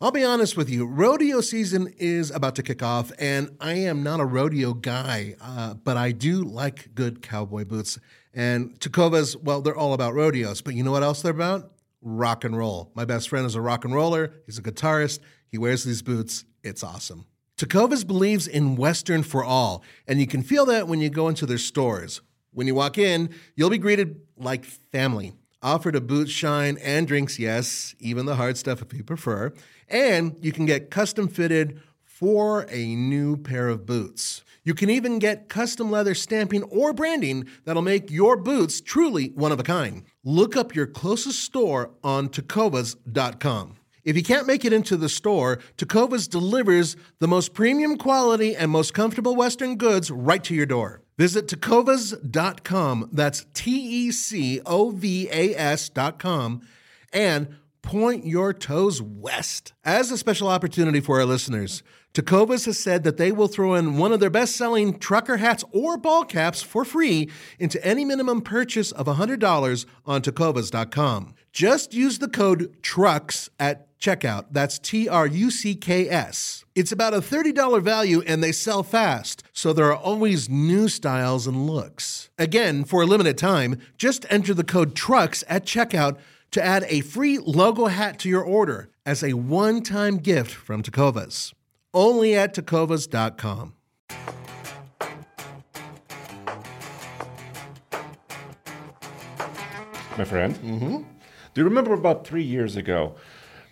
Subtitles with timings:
[0.00, 4.04] I'll be honest with you, rodeo season is about to kick off, and I am
[4.04, 7.98] not a rodeo guy, uh, but I do like good cowboy boots.
[8.32, 11.72] And Tecovas, well, they're all about rodeos, but you know what else they're about?
[12.00, 12.92] Rock and roll.
[12.94, 16.44] My best friend is a rock and roller, he's a guitarist, he wears these boots.
[16.62, 17.26] It's awesome.
[17.56, 21.44] Tecovas believes in Western for all, and you can feel that when you go into
[21.44, 22.20] their stores.
[22.52, 25.32] When you walk in, you'll be greeted like family.
[25.62, 29.52] Offered a boot shine and drinks, yes, even the hard stuff if you prefer.
[29.88, 34.44] And you can get custom fitted for a new pair of boots.
[34.62, 39.50] You can even get custom leather stamping or branding that'll make your boots truly one
[39.50, 40.04] of a kind.
[40.22, 43.76] Look up your closest store on tecovas.com.
[44.04, 48.70] If you can't make it into the store, Tecovas delivers the most premium quality and
[48.70, 51.02] most comfortable Western goods right to your door.
[51.18, 53.70] Visit tecovas.com, that's T
[54.06, 56.62] E C O V A S.com,
[57.12, 59.72] and point your toes west.
[59.84, 61.82] As a special opportunity for our listeners,
[62.14, 65.64] Tecovas has said that they will throw in one of their best selling trucker hats
[65.72, 71.34] or ball caps for free into any minimum purchase of $100 on tecovas.com.
[71.52, 74.46] Just use the code TRUCKS at checkout.
[74.50, 76.64] That's T R U C K S.
[76.74, 81.46] It's about a $30 value and they sell fast, so there are always new styles
[81.46, 82.30] and looks.
[82.38, 86.18] Again, for a limited time, just enter the code TRUCKS at checkout
[86.52, 90.82] to add a free logo hat to your order as a one time gift from
[90.82, 91.52] Tecovas.
[91.94, 93.74] Only at tecovas.com.
[100.18, 100.54] my friend.
[100.56, 100.96] Mm-hmm.
[100.96, 103.14] Do you remember about three years ago?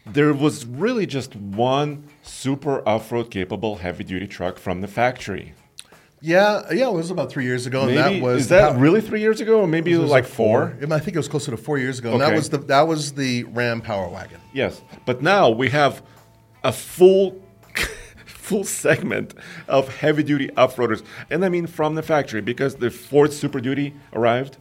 [0.07, 5.55] There was really just one super off-road capable heavy-duty truck from the factory.
[6.23, 9.01] Yeah, yeah, it was about three years ago, and that was is that Pow- really
[9.01, 10.77] three years ago, or maybe it was like four?
[10.81, 12.13] I think it was closer to four years ago.
[12.13, 14.41] And that was the that was the Ram Power Wagon.
[14.55, 16.03] Yes, but now we have
[16.65, 17.41] a full,
[18.47, 19.35] full segment
[19.67, 24.57] of heavy-duty off-roaders, and I mean from the factory because the Ford Super Duty arrived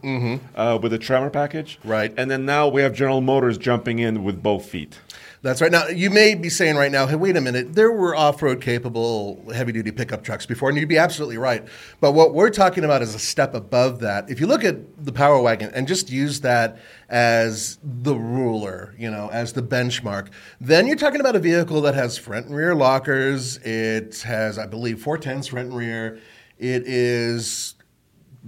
[0.56, 2.12] uh, with a Tremor package, Right.
[2.16, 4.98] And then now we have General Motors jumping in with both feet.
[5.46, 5.70] That's right.
[5.70, 7.76] Now you may be saying right now, "Hey, wait a minute!
[7.76, 11.64] There were off-road capable heavy-duty pickup trucks before," and you'd be absolutely right.
[12.00, 14.28] But what we're talking about is a step above that.
[14.28, 19.08] If you look at the Power Wagon and just use that as the ruler, you
[19.08, 20.30] know, as the benchmark,
[20.60, 23.58] then you're talking about a vehicle that has front and rear lockers.
[23.58, 26.18] It has, I believe, four tens front and rear.
[26.58, 27.76] It is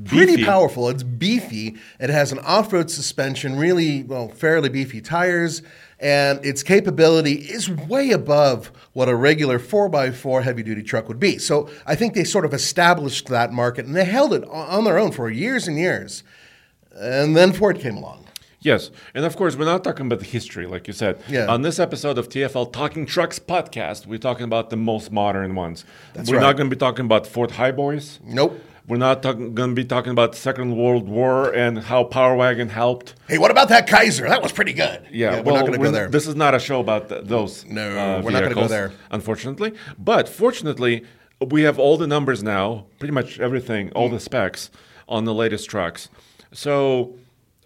[0.05, 0.45] pretty Beefy.
[0.45, 0.89] powerful.
[0.89, 1.77] It's beefy.
[1.99, 5.63] It has an off-road suspension, really well, fairly beefy tires,
[6.01, 11.39] and its capability is way above what a regular 4x4 heavy-duty truck would be.
[11.39, 14.85] So I think they sort of established that market, and they held it on on
[14.85, 16.23] their own for years and years.
[16.95, 18.25] And then Ford came along.
[18.61, 21.23] Yes, and of course, we're not talking about the history, like you said.
[21.29, 21.47] Yeah.
[21.47, 25.85] On this episode of TFL Talking Trucks podcast, we're talking about the most modern ones.
[26.15, 26.43] That's we're right.
[26.43, 28.19] not going to be talking about Ford Highboys.
[28.25, 28.61] Nope.
[28.89, 32.35] We're not talking, going to be talking about the Second World War and how Power
[32.35, 33.15] Wagon helped.
[33.29, 34.27] Hey, what about that Kaiser?
[34.27, 35.07] That was pretty good.
[35.11, 36.09] Yeah, we're well, not going to go there.
[36.09, 37.67] This is not a show about th- those.
[37.67, 38.93] No, uh, we're not gonna go there.
[39.11, 39.75] unfortunately.
[39.99, 41.05] But fortunately,
[41.47, 44.13] we have all the numbers now, pretty much everything, all Mm.
[44.13, 44.71] the specs
[45.07, 46.09] on the latest trucks.
[46.53, 47.15] So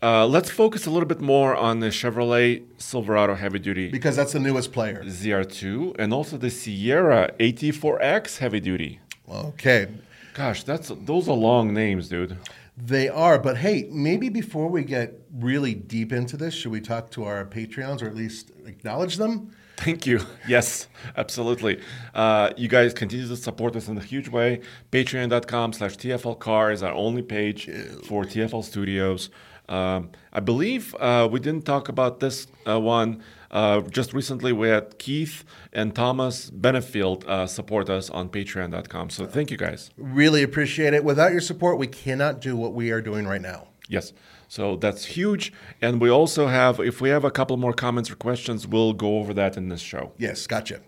[0.02, 4.32] uh, let's focus a little bit more on the Chevrolet Silverado heavy duty because that's
[4.32, 5.04] the newest player.
[5.04, 8.98] ZR2 and also the Sierra AT4X heavy duty.
[9.30, 9.86] Okay.
[10.34, 12.38] Gosh, that's those are long names, dude.
[12.76, 17.10] They are, but hey, maybe before we get really deep into this, should we talk
[17.10, 19.52] to our Patreons or at least acknowledge them?
[19.76, 20.20] Thank you.
[20.48, 21.80] Yes, absolutely.
[22.14, 24.60] Uh, you guys continue to support us in a huge way.
[24.90, 27.66] Patreon.com slash TFL Car is our only page
[28.06, 29.30] for TFL Studios.
[29.68, 33.22] Um, I believe uh, we didn't talk about this uh, one.
[33.52, 39.10] Uh, just recently, we had Keith and Thomas Benefield uh, support us on Patreon.com.
[39.10, 39.90] So thank you guys.
[39.96, 41.04] Really appreciate it.
[41.04, 43.68] Without your support, we cannot do what we are doing right now.
[43.88, 44.14] Yes.
[44.48, 45.52] So that's huge.
[45.82, 49.18] And we also have, if we have a couple more comments or questions, we'll go
[49.18, 50.12] over that in this show.
[50.16, 50.80] Yes, gotcha.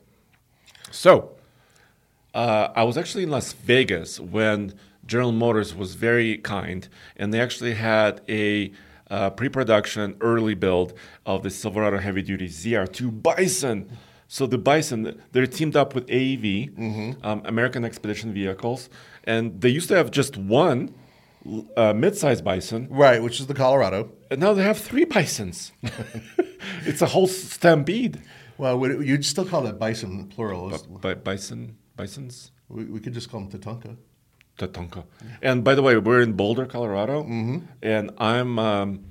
[0.91, 1.33] So,
[2.35, 4.75] uh, I was actually in Las Vegas when
[5.07, 8.73] General Motors was very kind, and they actually had a
[9.11, 10.95] uh, pre-production early build
[11.27, 13.97] of the Silverado Heavy Duty ZR2 Bison.
[14.29, 18.89] So the Bison, they're teamed up with AEV, um, American Expedition Vehicles,
[19.25, 20.95] and they used to have just one
[21.77, 24.11] uh, mid-sized Bison, Right, which is the Colorado.
[24.31, 25.73] and now they have three Bisons.
[26.87, 28.23] it's a whole stampede.
[28.57, 30.73] Well, would- you'd still call that bison plural.
[30.75, 32.51] is- Bi- bison, Bisons.
[32.69, 33.97] We, we could just call them Tatanka.
[34.59, 35.05] Tatanka.
[35.43, 37.23] And by the way, we're in Boulder, Colorado,
[37.83, 39.05] and I'm um,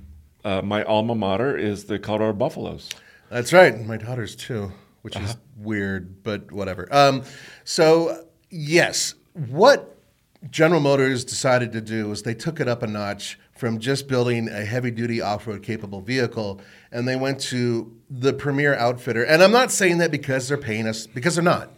[0.44, 2.90] uh, my alma mater is the Colorado Buffaloes.
[3.30, 3.78] That's right.
[3.84, 4.72] My daughters too.
[5.02, 6.88] which is weird, but whatever.
[6.90, 7.24] Um,
[7.64, 9.98] so yes, what
[10.50, 14.48] General Motors decided to do is they took it up a notch from just building
[14.48, 16.60] a heavy duty off road capable vehicle
[16.90, 19.24] and they went to the premier outfitter.
[19.24, 21.73] And I'm not saying that because they're paying us, because they're not.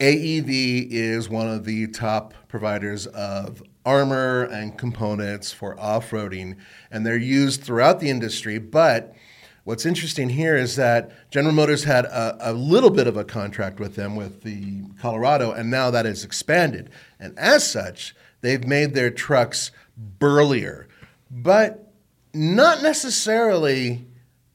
[0.00, 6.56] AEV is one of the top providers of armor and components for off roading,
[6.92, 8.58] and they're used throughout the industry.
[8.58, 9.12] But
[9.64, 13.80] what's interesting here is that General Motors had a, a little bit of a contract
[13.80, 16.90] with them with the Colorado, and now that has expanded.
[17.18, 20.86] And as such, they've made their trucks burlier,
[21.28, 21.92] but
[22.32, 24.06] not necessarily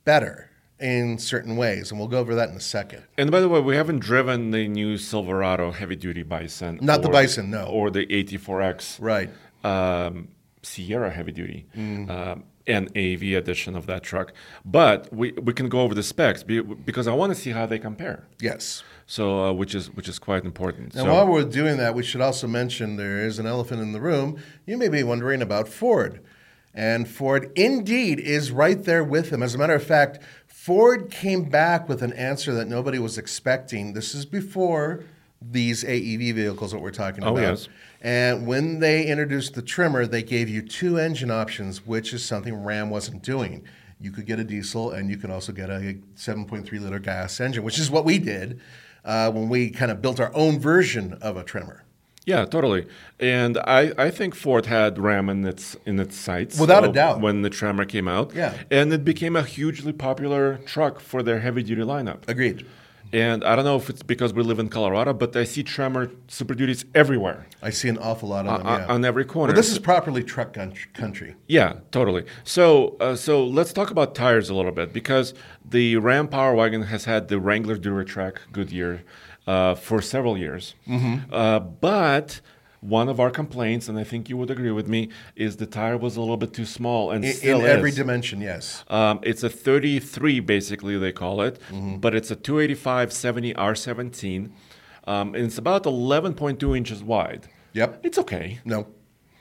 [0.06, 0.50] better
[0.84, 3.04] in certain ways, and we'll go over that in a second.
[3.18, 6.78] And by the way, we haven't driven the new Silverado heavy duty Bison.
[6.82, 7.66] Not the Bison, no.
[7.68, 8.98] Or the AT4X.
[9.00, 9.30] Right.
[9.64, 10.28] Um,
[10.62, 11.66] Sierra heavy duty.
[11.76, 14.34] Um, and AV edition of that truck.
[14.64, 17.66] But we, we can go over the specs be- because I want to see how
[17.66, 18.26] they compare.
[18.42, 18.84] Yes.
[19.06, 20.96] So, uh, which is which is quite important.
[20.96, 23.92] Now, so, while we're doing that, we should also mention there is an elephant in
[23.92, 24.42] the room.
[24.66, 26.22] You may be wondering about Ford.
[26.74, 29.44] And Ford indeed is right there with them.
[29.44, 30.20] As a matter of fact,
[30.64, 33.92] Ford came back with an answer that nobody was expecting.
[33.92, 35.04] This is before
[35.42, 37.42] these AEV vehicles that we're talking Oh, about.
[37.42, 37.68] yes.
[38.00, 42.64] And when they introduced the Tremor, they gave you two engine options, which is something
[42.64, 43.66] Ram wasn't doing.
[44.00, 47.66] You could get a diesel, and you could also get a 7.3 liter gas engine,
[47.66, 48.62] which is what we did
[49.04, 51.84] uh, when we kind of built our own version of a Tremor.
[52.26, 52.88] Yeah, totally.
[53.20, 56.92] And I, I think Ford had Ram in its in its sights Without a uh,
[56.92, 57.22] doubt.
[57.22, 58.34] when the Tremor came out.
[58.34, 58.56] Yeah.
[58.72, 62.28] and it became a hugely popular truck for their heavy duty lineup.
[62.28, 62.66] Agreed.
[63.14, 66.10] And I don't know if it's because we live in Colorado, but I see Tremor
[66.28, 68.68] Super Duties everywhere I see an awful lot of them.
[68.68, 68.88] on, yeah.
[68.88, 69.54] on every corner.
[69.54, 70.58] well, this is properly truck
[70.94, 71.36] country.
[71.48, 72.26] Yeah, totally.
[72.44, 76.82] So, uh, so let's talk about tires a little bit because the Ram Power Wagon
[76.84, 79.04] has had the Wrangler DuraTrac Goodyear
[79.48, 80.76] uh, for several years.
[80.88, 81.34] Mm-hmm.
[81.34, 82.42] Uh, but
[82.82, 85.98] one of our complaints, and I think you would agree with me, is the tire
[85.98, 87.96] was a little bit too small and In, still in every is.
[87.96, 88.84] dimension, yes.
[88.90, 91.98] Um, it's a 33, basically, they call it, Mm-hmm.
[91.98, 94.52] but it's a 285 70 R17.
[95.06, 97.48] Um, and it's about 11.2 inches wide.
[97.74, 98.02] Yep.
[98.04, 98.60] It's okay.
[98.66, 98.88] No,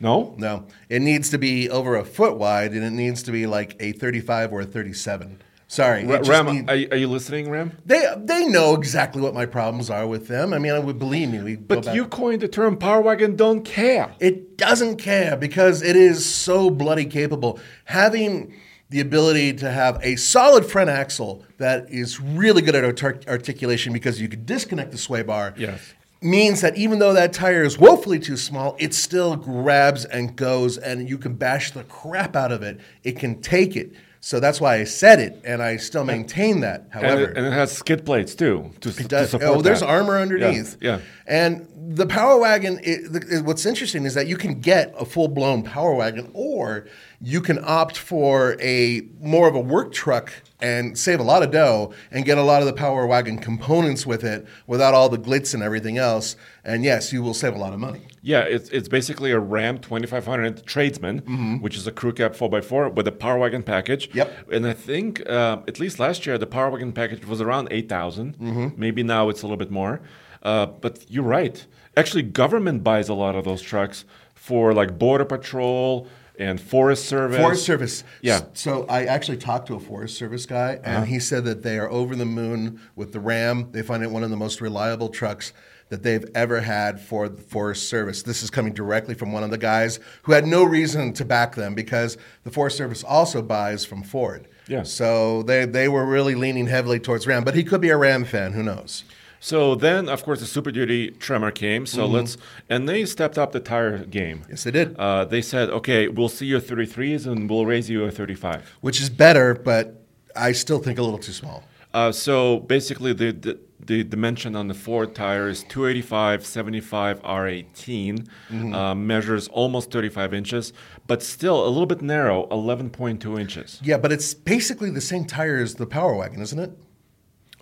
[0.00, 0.34] No?
[0.38, 0.66] no.
[0.88, 3.92] It needs to be over a foot wide, and it needs to be like a
[3.92, 5.40] 35 or a 37.
[5.72, 6.04] Sorry.
[6.04, 7.72] Ram, need- are, you- are you listening, Ram?
[7.86, 10.52] they, they know exactly what my problems are with them.
[10.52, 11.40] I mean, I would believe me.
[11.40, 14.14] We But you coined the term Power Wagon don't care.
[14.20, 17.58] It doesn't care because it is so bloody capable.
[17.86, 18.52] Having
[18.90, 23.94] the ability to have a solid front axle that is really good at artic- articulation
[23.94, 25.94] because you can disconnect the sway bar Yes.
[26.20, 30.76] means that even though that tire is woefully too small, it still grabs and goes,
[30.76, 32.78] and you can bash the crap out of it.
[33.04, 33.92] It can take it.
[34.24, 36.82] So that's why I said it, and I still maintain that.
[36.92, 39.30] And However, it, and it has skid plates too to, it to does.
[39.30, 39.88] support Oh, there's that.
[39.88, 40.76] armor underneath.
[40.80, 41.00] Yeah.
[41.26, 41.66] And
[41.96, 45.64] the Power Wagon, it, the, what's interesting is that you can get a full blown
[45.64, 46.86] Power Wagon, or
[47.22, 51.50] you can opt for a more of a work truck and save a lot of
[51.50, 55.18] dough and get a lot of the Power Wagon components with it without all the
[55.18, 56.36] glitz and everything else.
[56.64, 58.06] And yes, you will save a lot of money.
[58.22, 63.06] Yeah, it's, it's basically a Ram 2500 Tradesman, which is a crew cab 4x4 with
[63.06, 64.08] a Power Wagon package.
[64.08, 64.18] Mm-hmm.
[64.18, 64.52] Yep.
[64.52, 68.38] And I think, uh, at least last year, the Power Wagon package was around 8000
[68.38, 68.80] Mm-hmm.
[68.80, 70.00] Maybe now it's a little bit more.
[70.42, 71.66] Uh, but you're right.
[71.96, 76.08] Actually, government buys a lot of those trucks for like Border Patrol
[76.38, 77.38] and Forest Service.
[77.38, 78.04] Forest Service.
[78.20, 78.36] Yeah.
[78.36, 78.46] Uh-huh.
[78.54, 81.90] So I actually talked to a Forest Service guy, and he said that they are
[81.90, 83.70] over the moon with the Ram.
[83.72, 85.52] They find it one of the most reliable trucks
[85.90, 88.22] that they've ever had for the Forest Service.
[88.22, 91.54] This is coming directly from one of the guys who had no reason to back
[91.54, 94.48] them because the Forest Service also buys from Ford.
[94.68, 94.84] Yeah.
[94.84, 98.24] So they, they were really leaning heavily towards Ram, but he could be a Ram
[98.24, 98.54] fan.
[98.54, 99.04] Who knows?
[99.44, 101.84] So then, of course, the Super Duty Tremor came.
[101.84, 102.36] So let's,
[102.68, 104.44] and they stepped up the tire game.
[104.48, 104.96] Yes, they did.
[104.96, 108.76] Uh, they said, okay, we'll see your 33s and we'll raise you a 35.
[108.82, 110.06] Which is better, but
[110.36, 111.64] I still think a little too small.
[111.92, 118.28] Uh, so basically, the, the the dimension on the Ford tire is 285 75 R18,
[118.72, 120.72] uh, measures almost 35 inches,
[121.08, 123.80] but still a little bit narrow, 11.2 inches.
[123.82, 126.70] Yeah, but it's basically the same tire as the Power Wagon, isn't it?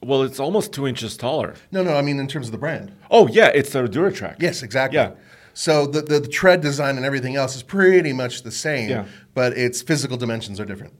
[0.03, 1.55] Well, it's almost two inches taller.
[1.73, 2.93] No, no, I mean in terms of the brand.
[3.11, 4.37] Oh yeah, it's a DuraTrac.
[4.41, 4.97] Yes, exactly.
[4.99, 5.13] Yeah.
[5.53, 9.05] So the, the, the tread design and everything else is pretty much the same, Yeah.
[9.35, 10.95] but its physical dimensions are different.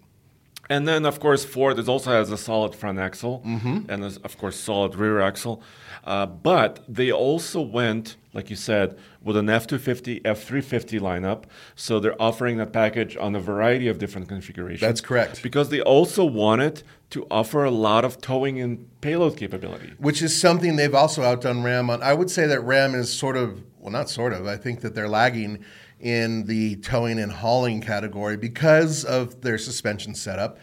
[0.69, 3.91] And then, of course, Ford is also has a solid front axle Mm-hmm.
[3.91, 5.63] and, of course, solid rear axle.
[6.05, 11.45] Uh, but they also went, like you said, with an F250, F350 lineup.
[11.75, 14.81] So they're offering that package on a variety of different configurations.
[14.81, 15.43] That's correct.
[15.43, 19.93] Because they also wanted to offer a lot of towing and payload capability.
[19.99, 22.03] which is something they've also outdone Ram on.
[22.03, 24.95] I would say that Ram is sort of, well, not sort of, I think that
[24.95, 25.65] they're lagging
[25.99, 30.59] in the towing and hauling category because of their suspension setup.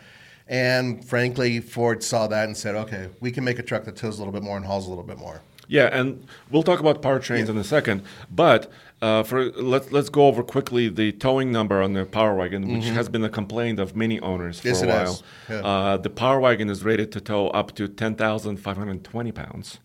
[0.47, 4.15] And frankly, Ford saw that and said, okay, we can make a truck that tows
[4.15, 5.41] a little bit more and hauls a little bit more.
[5.67, 8.03] Yeah, and we'll talk about powertrains in a second.
[8.31, 12.73] But uh, for let's let's go over quickly the towing number on the Power Wagon,
[12.73, 14.87] which has been a complaint of many owners for Mm-hmm.
[14.87, 15.61] Yes, a while.
[15.63, 15.67] Yeah.
[15.69, 19.31] Uh, the Power Wagon is rated to tow up to ten thousand five hundred twenty
[19.31, 19.79] pounds.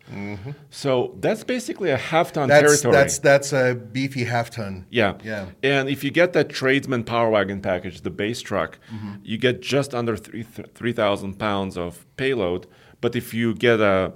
[0.69, 2.61] So that's basically a half-ton Mm-hmm.
[2.63, 2.93] That's territory.
[2.93, 4.85] that's that's a beefy half ton.
[4.89, 5.13] Yeah.
[5.23, 5.45] Yeah.
[5.61, 9.13] And if you get that tradesman power wagon package, the base truck, Mm-hmm.
[9.23, 12.65] you get just under three three thousand pounds of payload.
[13.01, 14.13] But if you get a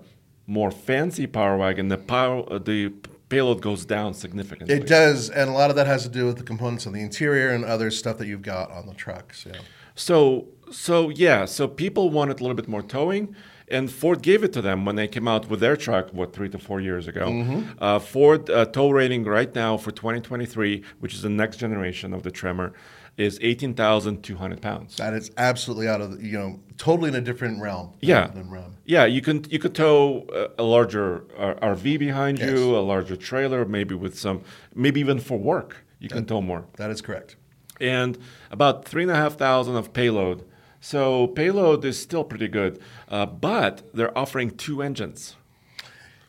[0.47, 2.93] more fancy power wagon, the power uh, the
[3.29, 4.75] payload goes down significantly.
[4.75, 7.01] It does, and a lot of that has to do with the components of the
[7.01, 9.43] interior and other stuff that you've got on the trucks.
[9.43, 9.51] So.
[9.95, 13.35] So so yeah, so people wanted a little bit more towing,
[13.67, 16.49] and Ford gave it to them when they came out with their truck, what three
[16.49, 17.63] to four years ago.
[17.79, 22.23] Uh, Ford uh, tow rating right now for 2023, which is the next generation of
[22.23, 22.73] the Tremor,
[23.17, 24.95] is 18,200 pounds.
[24.97, 27.93] That is absolutely out of the, you know totally in a different realm.
[28.01, 28.27] Yeah.
[28.27, 28.77] than Ram.
[28.85, 32.49] Yeah, you can you could tow a, a larger uh, RV behind Yes.
[32.51, 34.41] you, a larger trailer, maybe with some,
[34.75, 36.65] maybe even for work, you can tow more.
[36.77, 37.35] That is correct.
[37.81, 38.17] and
[38.51, 40.43] about three and a half thousand of payload.
[40.79, 45.35] So payload is still pretty good, uh, but they're offering two engines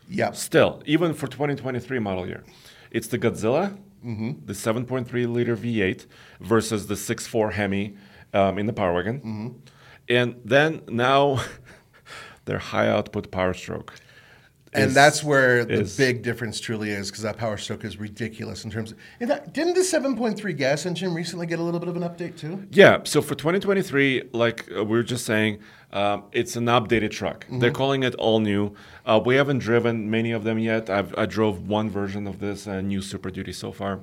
[0.09, 2.42] Yeah, still, even for 2023 model year.
[2.90, 3.76] It's the Godzilla,
[4.08, 6.06] the 7.3 liter V8
[6.40, 7.96] versus the 6.4 Hemi
[8.32, 9.60] um, in the Power Wagon,
[10.08, 11.42] and then now
[12.46, 13.92] their high output Power Stroke.
[14.72, 17.98] and is- that's where the is- big difference truly is because that Power Stroke is
[17.98, 18.98] ridiculous in terms of.
[19.20, 22.36] In fact, didn't the 7.3 gas engine recently get a little bit of an update
[22.38, 22.66] too?
[22.70, 25.58] Yeah, so for 2023, like uh, we were just saying,
[25.92, 27.47] um, it's an updated truck.
[27.50, 28.75] They're calling it all new.
[29.07, 30.90] Uh, we haven't driven many of them yet.
[30.90, 34.00] I've, I drove one version of this uh, new Super Duty so far.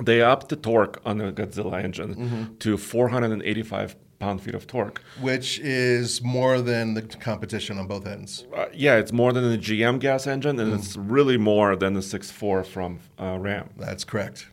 [0.00, 5.00] They upped the torque on the Godzilla engine to 485 pound feet of torque.
[5.20, 8.46] Which is more than the competition on both ends.
[8.54, 12.00] Uh, yeah, it's more than the GM gas engine, and it's really more than the
[12.00, 13.70] 6.4 from uh, Ram.
[13.76, 14.46] That's correct.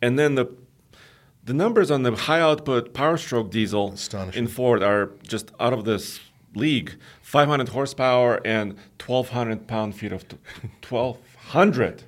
[0.00, 0.46] And then the
[1.44, 3.94] the numbers on the high output Power Stroke diesel
[4.34, 6.20] in Ford are just out of this
[6.54, 6.94] league.
[7.22, 10.36] 500 horsepower and 1,200 pound feet of t-
[10.88, 12.04] 1,200.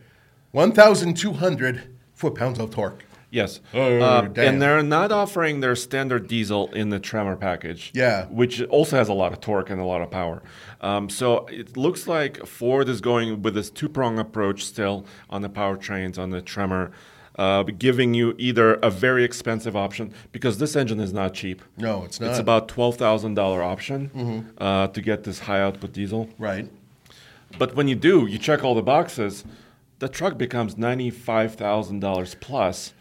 [0.53, 1.83] 1,200
[2.15, 3.05] foot pounds of torque.
[3.31, 3.59] Yes.
[3.73, 4.47] Oh, Uh, damn.
[4.55, 7.91] and they're not offering their standard diesel in the Tremor package.
[7.93, 8.27] Yeah.
[8.27, 10.41] Which also has a lot of torque and a lot of power.
[10.81, 15.43] Um, so it looks like Ford is going with this two prong approach still on
[15.43, 16.93] the powertrains, on the Tremor,
[17.37, 21.63] uh, giving you either a very expensive option, because this engine is not cheap.
[21.77, 22.31] No, it's not.
[22.31, 26.29] It's about $12,000 option uh, to get this high output diesel.
[26.39, 26.69] right.
[27.59, 29.45] But when you do, you check all the boxes,
[30.01, 32.93] the truck becomes $95,000 plus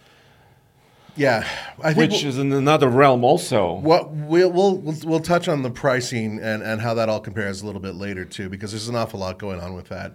[1.16, 1.48] Yeah,
[1.82, 3.74] I think which is in another realm also.
[3.74, 7.62] What we'll, we'll we'll we'll touch on the pricing and, and how that all compares
[7.62, 10.14] a little bit later too, because there's an awful lot going on with that.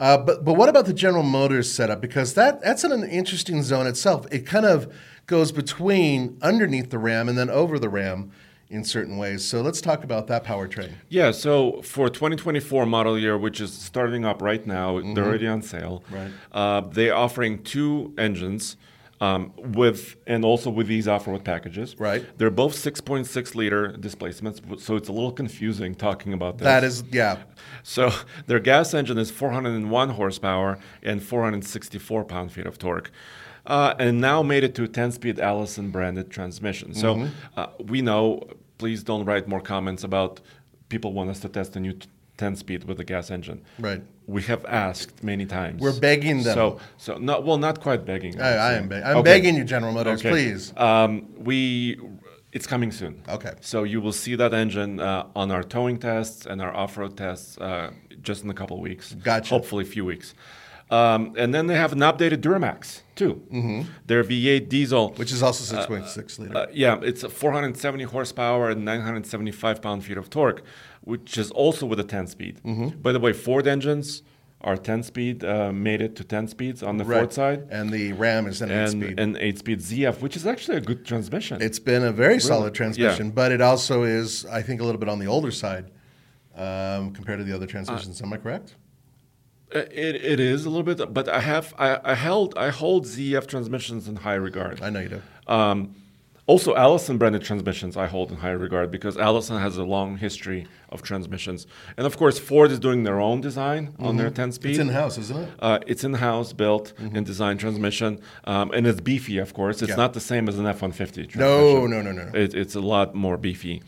[0.00, 2.00] Uh, but but what about the General Motors setup?
[2.00, 4.26] Because that that's in an interesting zone itself.
[4.32, 4.92] It kind of
[5.26, 8.32] goes between underneath the Ram and then over the Ram
[8.70, 9.44] in certain ways.
[9.44, 10.92] So let's talk about that powertrain.
[11.08, 15.60] Yeah, so for 2024 model year, which is starting up right now, they're already on
[15.60, 16.02] sale.
[16.10, 16.30] Right.
[16.52, 18.76] Uh, they're offering two engines
[19.20, 21.94] um, with, and also with these off-road packages.
[21.98, 22.24] Right.
[22.38, 26.64] They're both 6.6 liter displacements, so it's a little confusing talking about this.
[26.64, 27.38] That is yeah,
[27.82, 28.10] So
[28.46, 33.10] their gas engine is 401 horsepower and 464 pound feet of torque.
[33.66, 36.94] Uh, and now made it to a 10-speed Allison branded transmission.
[36.94, 38.42] So uh, we know.
[38.78, 40.40] Please don't write more comments about
[40.88, 41.94] people want us to test a new
[42.44, 43.62] 10-speed with a gas engine.
[43.78, 44.02] right.
[44.26, 45.80] We have asked many times.
[45.82, 46.54] We're begging them.
[46.54, 48.40] So, so not well, not quite begging.
[48.40, 49.22] I, I am be- I'm Okay.
[49.32, 50.30] begging you, General Motors, Okay.
[50.30, 50.72] please.
[50.76, 51.98] Um, we,
[52.52, 53.24] it's coming soon.
[53.28, 53.54] Okay.
[53.60, 57.58] So you will see that engine uh, on our towing tests and our off-road tests
[57.58, 57.90] uh,
[58.22, 59.14] just in a couple of weeks.
[59.14, 59.50] Gotcha.
[59.52, 60.34] Hopefully, a few weeks.
[60.90, 63.42] Um, and then they have an updated Duramax too.
[63.52, 63.82] Mm-hmm.
[64.06, 66.56] Their V8 diesel, Which is also 6.6 liter.
[66.56, 70.62] uh, yeah, it's a 470 horsepower and 975 pound feet of torque,
[71.02, 72.60] which is also with a 10 speed.
[72.64, 73.00] Mm-hmm.
[73.00, 74.22] By the way, Ford engines
[74.62, 77.18] are 10 speed uh, made it to 10 speeds on the Right.
[77.20, 77.68] Ford side.
[77.70, 79.20] And the Ram is an eight And speed.
[79.20, 81.62] an 8 speed ZF, which is actually a good transmission.
[81.62, 82.76] It's been a very solid yeah.
[82.78, 85.90] transmission, but it also is, I think, a little bit on the older side
[86.56, 88.20] um, compared to the other transmissions.
[88.20, 88.74] Am I correct?
[89.74, 93.06] Uh, It, it is a little bit, but I have I, I held I hold
[93.06, 94.82] ZF transmissions in high regard.
[94.82, 95.22] I know you do.
[95.46, 95.94] Um,
[96.46, 100.66] also, Allison branded transmissions I hold in high regard because Allison has a long history
[100.88, 101.64] of transmissions,
[101.96, 104.72] and of course Ford is doing their own design on their 10 speed.
[104.72, 104.80] Mm-hmm.
[104.80, 105.48] It's in house, isn't it?
[105.60, 109.38] Uh, it's in-house built and designed transmission, um, and it's beefy.
[109.38, 109.96] Of course, it's Yeah.
[110.04, 111.36] not the same as an F-150.
[111.36, 112.24] No, no, no, no.
[112.24, 112.32] no.
[112.36, 113.80] It, it's a lot more beefy.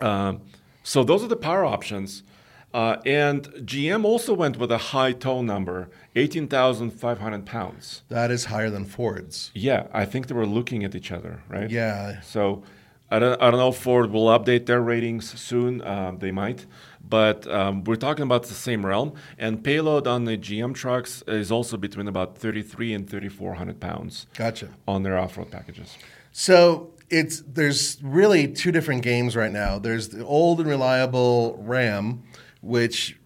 [0.00, 0.40] Um,
[0.82, 2.24] so those are the power options.
[2.72, 8.02] Uh, and GM also went with a high tow number, 18,500 pounds.
[8.08, 9.50] That is higher than Ford's.
[9.54, 11.68] Yeah, I think they were looking at each other, right?
[11.70, 12.20] Yeah.
[12.20, 12.62] So
[13.10, 15.82] I don't, I don't know if Ford will update their ratings soon.
[15.84, 16.66] Um, they might.
[17.06, 19.14] But um, we're talking about the same realm.
[19.36, 24.68] And payload on the GM trucks is also between about 33 and 3,400 pounds Gotcha.
[24.86, 25.96] on their off road packages.
[26.30, 29.80] So it's there's really two different games right now.
[29.80, 32.22] There's the old and reliable Ram,
[32.60, 33.18] which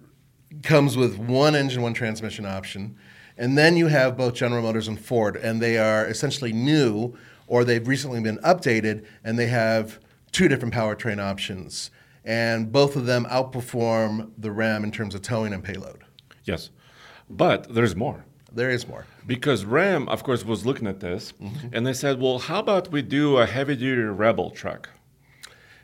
[0.62, 2.96] comes with one engine, one transmission option,
[3.36, 7.64] and then you have both General Motors and Ford, and they are essentially new or
[7.64, 9.98] they've recently been updated, and they have
[10.32, 11.90] two different powertrain options,
[12.24, 16.04] and both of them outperform the Ram in terms of towing and payload.
[16.44, 16.70] Yes.
[17.28, 18.24] But there's more.
[18.52, 19.04] There is more.
[19.26, 21.68] Because Ram, of course, was looking at this Mm-hmm.
[21.72, 24.88] and they said, well, how about we do a heavy duty Rebel truck?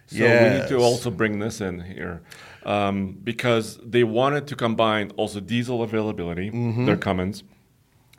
[0.07, 2.23] So we need to also bring this in here
[2.65, 6.85] um, because they wanted to combine also diesel availability, Mm-hmm.
[6.87, 7.43] their Cummins,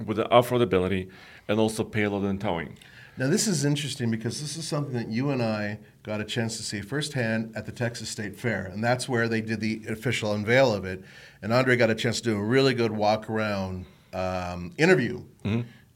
[0.05, 1.09] with the off roadability
[1.47, 2.77] and also payload and towing.
[3.17, 6.57] Now, this is interesting because this is something that you and I got a chance
[6.57, 8.65] to see firsthand at the Texas State Fair.
[8.65, 11.03] And that's where they did the official unveil of it.
[11.41, 15.23] And Andre got a chance to do a really good walk around um, interview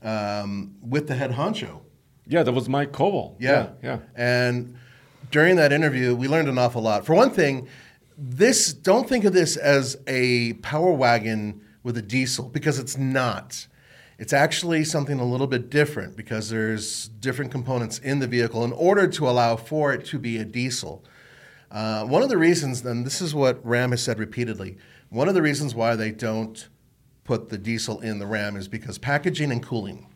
[0.03, 1.81] um, with the head honcho.
[2.27, 3.35] Yeah, that was Mike Koval.
[3.39, 3.69] Yeah.
[3.83, 3.99] yeah.
[4.15, 4.75] And
[5.31, 7.05] during that interview, we learned an awful lot.
[7.05, 7.67] For one thing,
[8.17, 13.67] this don't think of this as a power wagon with a diesel because it's not.
[14.17, 18.71] It's actually something a little bit different because there's different components in the vehicle in
[18.71, 21.03] order to allow for it to be a diesel.
[21.69, 24.77] Uh, one of the reasons, and this is what Ram has said repeatedly,
[25.09, 26.69] one of the reasons why they don't
[27.25, 30.07] put the diesel in the Ram is because packaging and cooling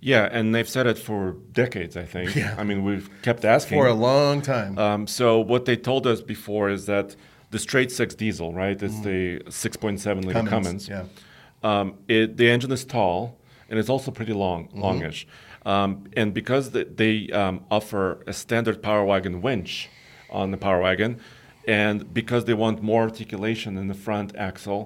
[0.00, 2.36] Yeah, and they've said it for decades, I think.
[2.36, 2.54] Yeah.
[2.58, 3.78] I mean, we've kept asking.
[3.78, 4.78] for a long time.
[4.78, 7.16] Um, so what they told us before is that
[7.56, 8.78] the straight six diesel, right?
[8.86, 10.88] It's the 6.7 liter Cummins.
[10.88, 10.90] Mm.
[10.90, 11.04] Yeah.
[11.68, 13.38] Um, it, the engine is tall
[13.70, 14.80] and it's also pretty long, Mm-hmm.
[14.86, 15.26] longish.
[15.64, 15.88] Um,
[16.20, 19.88] and because the, they um, offer a standard Power Wagon winch
[20.30, 21.18] on the Power Wagon,
[21.66, 24.80] and because they want more articulation in the front axle,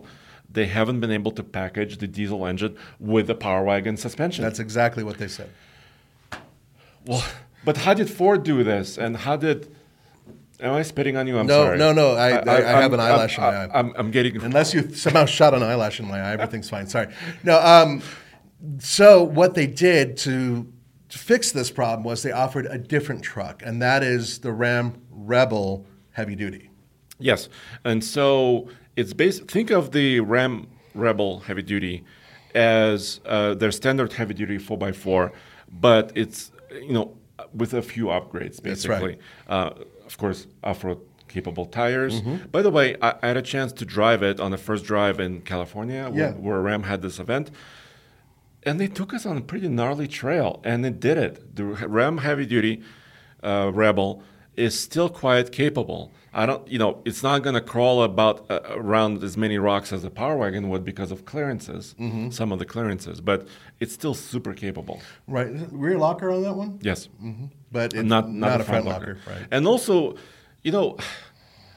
[0.57, 4.43] they haven't been able to package the diesel engine with the Power Wagon suspension.
[4.45, 5.51] That's exactly what they said.
[7.07, 7.25] well,
[7.65, 8.97] but how did Ford do this?
[8.97, 9.59] And how did?
[10.61, 11.39] Am I spitting on you?
[11.39, 11.79] I'm No, sorry.
[11.79, 13.79] no, no, I- I- I have I'm- an eyelash in I'm, my eye.
[13.79, 14.43] I'm, I'm getting.
[14.43, 16.87] Unless you somehow shot an eyelash in my eye, everything's fine.
[16.87, 17.09] Sorry.
[17.45, 17.59] No.
[17.61, 18.03] Um,
[18.79, 20.71] so what they did to,
[21.09, 25.01] to fix this problem was they offered a different truck, and that is the Ram
[25.11, 26.71] Rebel Heavy Duty.
[27.19, 27.49] Yes,
[27.85, 29.51] and so it's based.
[29.51, 32.03] Think of the Ram Rebel heavy duty
[32.55, 35.33] as uh, their standard heavy duty four x four,
[35.71, 37.17] but it's you know
[37.55, 39.01] with a few upgrades That's right.
[39.01, 39.19] basically.
[39.49, 39.71] Uh,
[40.11, 42.21] of course, off road capable tires.
[42.51, 45.21] By the way, I, I had a chance to drive it on the first drive
[45.21, 46.33] in California, Yeah.
[46.33, 47.51] where, where Ram had this event.
[48.65, 51.55] And they took us on a pretty gnarly trail, and it did it.
[51.57, 52.83] The Ram Heavy Duty
[53.43, 54.23] uh, Rebel
[54.57, 56.11] is still quite capable.
[56.35, 59.93] I don't, you know, it's not going to crawl about uh, around as many rocks
[59.93, 62.31] as the Power Wagon would because of clearances, Mm-hmm.
[62.31, 63.47] some of the clearances, but
[63.81, 65.01] it's still super capable.
[65.27, 65.49] Right.
[65.71, 67.09] Rear locker on that one, Yes,
[67.73, 69.19] but it's not not, a front locker.
[69.27, 69.47] Right.
[69.51, 70.17] And also,
[70.63, 70.97] you know,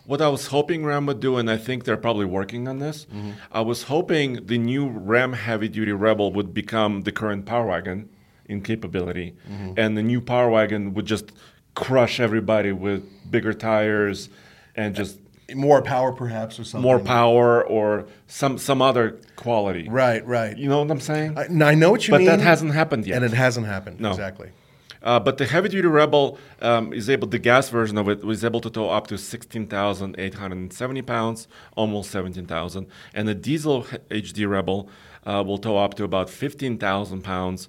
[0.06, 3.06] what I was hoping Ram would do, and I think they're probably working on this.
[3.06, 3.32] Mm-hmm.
[3.52, 8.10] I was hoping the new Ram Heavy Duty Rebel would become the current Power Wagon
[8.46, 9.74] in capability, Mm-hmm.
[9.78, 11.32] and the new Power Wagon would just
[11.76, 14.30] crush everybody with bigger tires
[14.76, 15.18] and just
[15.56, 16.82] More power, perhaps, or something.
[16.84, 19.88] more power or some some other quality.
[19.90, 20.26] Right.
[20.26, 20.58] Right.
[20.58, 21.38] You know what I'm saying?
[21.38, 22.28] I, I know what you but mean.
[22.30, 23.16] But that hasn't happened yet.
[23.18, 24.00] and it hasn't happened.
[24.02, 24.10] No.
[24.12, 24.50] Exactly.
[25.04, 28.46] Uh, but the heavy duty Rebel um, is able, the gas version of it was
[28.46, 32.88] able to tow up to 16,870 pounds, almost 17,000.
[33.14, 34.90] And the diesel HD Rebel
[35.26, 37.68] uh, will tow up to about 15,000 pounds.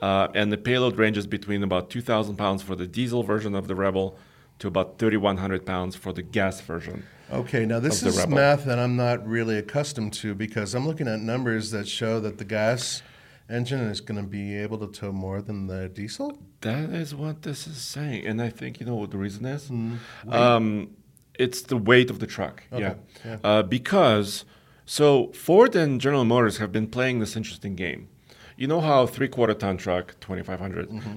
[0.00, 3.74] Uh, and the payload ranges between about 2,000 pounds for the diesel version of the
[3.74, 4.16] Rebel
[4.58, 7.04] to about 3,100 pounds for the gas version.
[7.30, 8.36] Okay, now this is Rebel.
[8.36, 12.38] math that I'm not really accustomed to because I'm looking at numbers that show that
[12.38, 13.02] the gas
[13.48, 16.38] engine is going to be able to tow more than the diesel.
[16.62, 19.70] That is what this is saying, and I think you know what the reason is.
[19.70, 20.90] Mm, Um,
[21.38, 22.64] it's the weight of the truck.
[22.72, 23.38] Okay, Yeah, yeah.
[23.44, 24.44] Uh, because
[24.84, 28.08] so Ford and General Motors have been playing this interesting game.
[28.56, 30.88] You know how three quarter ton truck, 2,500.
[30.88, 31.16] Mm-hmm.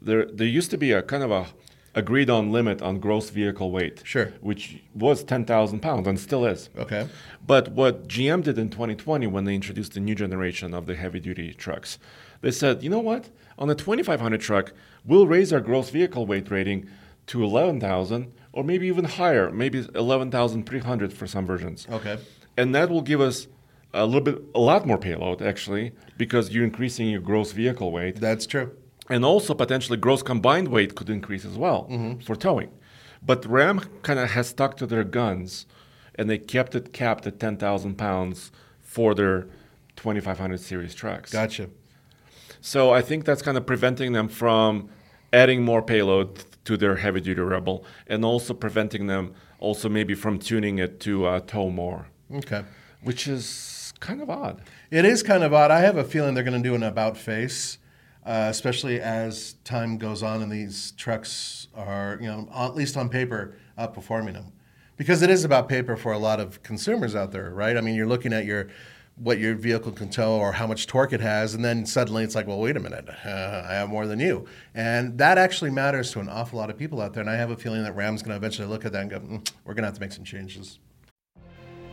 [0.00, 1.46] There, there used to be a kind of a
[1.94, 4.02] agreed on limit on gross vehicle weight.
[4.04, 4.32] Sure.
[4.40, 6.70] Which was 10,000 pounds and still is.
[6.76, 7.08] Okay.
[7.46, 11.20] But what GM did in 2020 when they introduced the new generation of the heavy
[11.20, 11.98] duty trucks,
[12.40, 13.30] they said, you know what?
[13.58, 14.72] On the 2500 truck,
[15.04, 16.88] we'll raise our gross vehicle weight rating
[17.26, 21.86] to 11,000 or maybe even higher, maybe 11,300 for some versions.
[21.90, 22.18] Okay.
[22.56, 23.48] And that will give us
[23.92, 28.16] a little bit, a lot more payload actually, because you're increasing your gross vehicle weight.
[28.16, 28.76] That's true.
[29.10, 31.88] And also potentially gross combined weight could increase as well
[32.24, 32.70] for towing.
[33.24, 35.66] But Ram kind of has stuck to their guns
[36.14, 39.46] and they kept it capped at 10,000 pounds for their
[39.96, 41.32] 2500 series trucks.
[41.32, 41.70] Gotcha.
[42.60, 44.88] So I think that's kind of preventing them from
[45.32, 50.38] adding more payload to their heavy duty Rebel and also preventing them also maybe from
[50.38, 52.62] tuning it to uh, tow more, Okay.
[53.02, 54.60] which is kind of odd.
[54.90, 55.70] It is kind of odd.
[55.70, 57.78] I have a feeling they're going to do an about face,
[58.28, 63.08] uh, especially as time goes on and these trucks are, you know, at least on
[63.08, 64.52] paper, outperforming them.
[64.98, 67.74] Because it is about paper for a lot of consumers out there, right?
[67.74, 68.68] I mean, you're looking at your
[69.16, 72.34] what your vehicle can tow or how much torque it has, and then suddenly it's
[72.34, 76.12] like, well, wait a minute, uh, I have more than you, and that actually matters
[76.12, 77.22] to an awful lot of people out there.
[77.22, 79.20] And I have a feeling that Ram's going to eventually look at that and go,
[79.20, 80.78] mm, we're going to have to make some changes.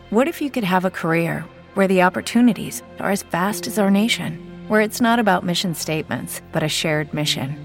[0.09, 1.45] What if you could have a career
[1.75, 6.41] where the opportunities are as vast as our nation, where it's not about mission statements,
[6.51, 7.55] but a shared mission?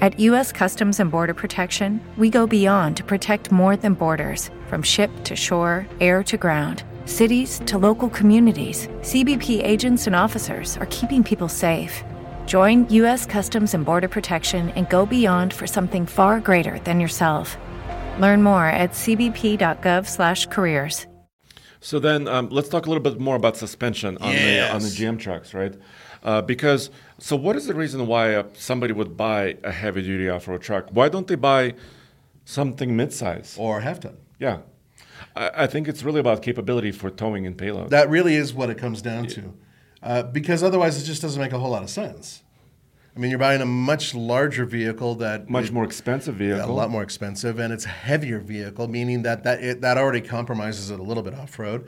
[0.00, 0.52] At U.S.
[0.52, 5.34] Customs and Border Protection, we go beyond to protect more than borders from ship to
[5.34, 8.88] shore, air to ground, cities to local communities.
[9.00, 12.04] CBP agents and officers are keeping people safe.
[12.44, 13.24] Join U.S.
[13.24, 17.56] Customs and Border Protection and go beyond for something far greater than yourself.
[18.18, 21.06] Learn more at cbp.gov/careers.
[21.84, 24.88] So then um, let's talk a little bit more about suspension on the on the
[24.88, 25.74] GM trucks, right?
[26.24, 30.28] Uh, because so what is the reason why uh, somebody would buy a heavy duty
[30.28, 30.88] off road truck?
[30.90, 31.74] Why don't they buy
[32.44, 33.58] something midsize?
[33.58, 34.16] Or half ton.
[34.38, 34.58] Yeah,
[35.36, 37.90] I, I think it's really about capability for towing and payload.
[37.90, 39.54] That really is what it comes down to.
[40.02, 42.42] Uh, because otherwise, it just doesn't make a whole lot of sense.
[43.16, 46.68] I mean, you're buying a much larger vehicle that Much it- more expensive vehicle.
[46.68, 50.20] a lot more expensive, and it's a heavier vehicle, meaning that that it, that already
[50.20, 51.86] compromises it a little bit off road.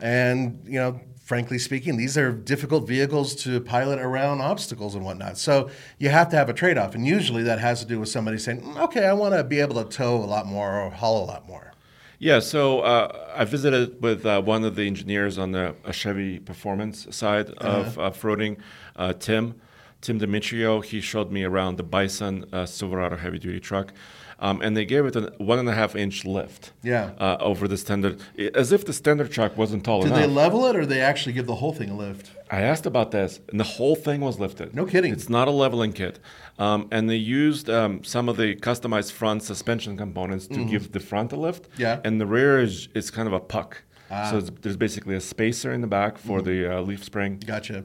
[0.00, 5.36] And you know, frankly speaking, these are difficult vehicles to pilot around obstacles and whatnot.
[5.36, 8.08] So you have to have a trade off, and usually that has to do with
[8.08, 10.88] somebody saying, "Mm, "Okay, I want to be able to tow a lot more or
[10.90, 11.72] haul a lot more."
[12.20, 17.06] Yeah, so uh, I visited with uh, one of the engineers on the Chevy performance
[17.10, 18.56] side of off-roading,
[18.94, 19.60] uh, Tim,
[20.00, 20.80] Tim Demetrio.
[20.80, 23.92] He showed me around the Bison uh, Silverado heavy-duty truck,
[24.38, 26.72] um, and they gave it a one and a half inch lift.
[26.82, 27.12] Yeah.
[27.18, 28.20] Uh, over the standard,
[28.54, 30.20] as if the standard truck wasn't tall Did enough.
[30.20, 32.30] they level it, or they actually give the whole thing a lift?
[32.50, 34.74] I asked about this, and the whole thing was lifted.
[34.74, 35.12] No kidding.
[35.12, 36.18] It's not a leveling kit.
[36.58, 41.00] Um, and they used um, some of the customized front suspension components to give the
[41.00, 41.70] front a lift.
[41.70, 41.82] Mm-hmm.
[41.82, 41.96] Yeah.
[41.98, 42.02] Ah.
[42.04, 43.82] And the rear is, is kind of a puck.
[44.10, 44.30] Ah.
[44.30, 46.46] So it's, there's basically a spacer in the back for Mm-hmm.
[46.48, 47.42] the uh, leaf spring.
[47.44, 47.84] Gotcha.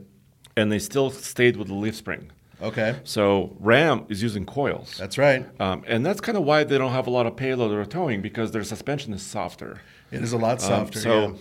[0.56, 2.32] And they still stayed with the leaf spring.
[2.62, 4.96] Okay, So Ram is using coils.
[4.98, 5.46] that's right.
[5.60, 8.22] um, and that's kind of why they don't have a lot of payload or towing
[8.22, 9.82] because their suspension is softer.
[10.12, 11.00] It is a lot Um, softer.
[11.00, 11.34] so yeah.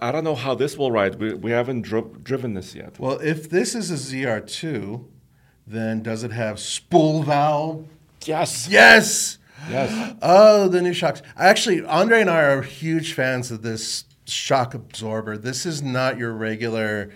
[0.00, 1.14] I, I don't know how this will ride.
[1.20, 2.98] We, we haven't dro- driven this yet.
[2.98, 5.04] Well, if this is a ZR2,
[5.66, 7.86] then does it have spool valve?
[8.24, 8.68] Yes.
[8.70, 9.38] Yes.
[9.70, 10.16] Yes.
[10.22, 11.22] Oh, the new shocks.
[11.36, 15.36] Actually, Andre and I are huge fans of this shock absorber.
[15.38, 17.10] This is not your regular,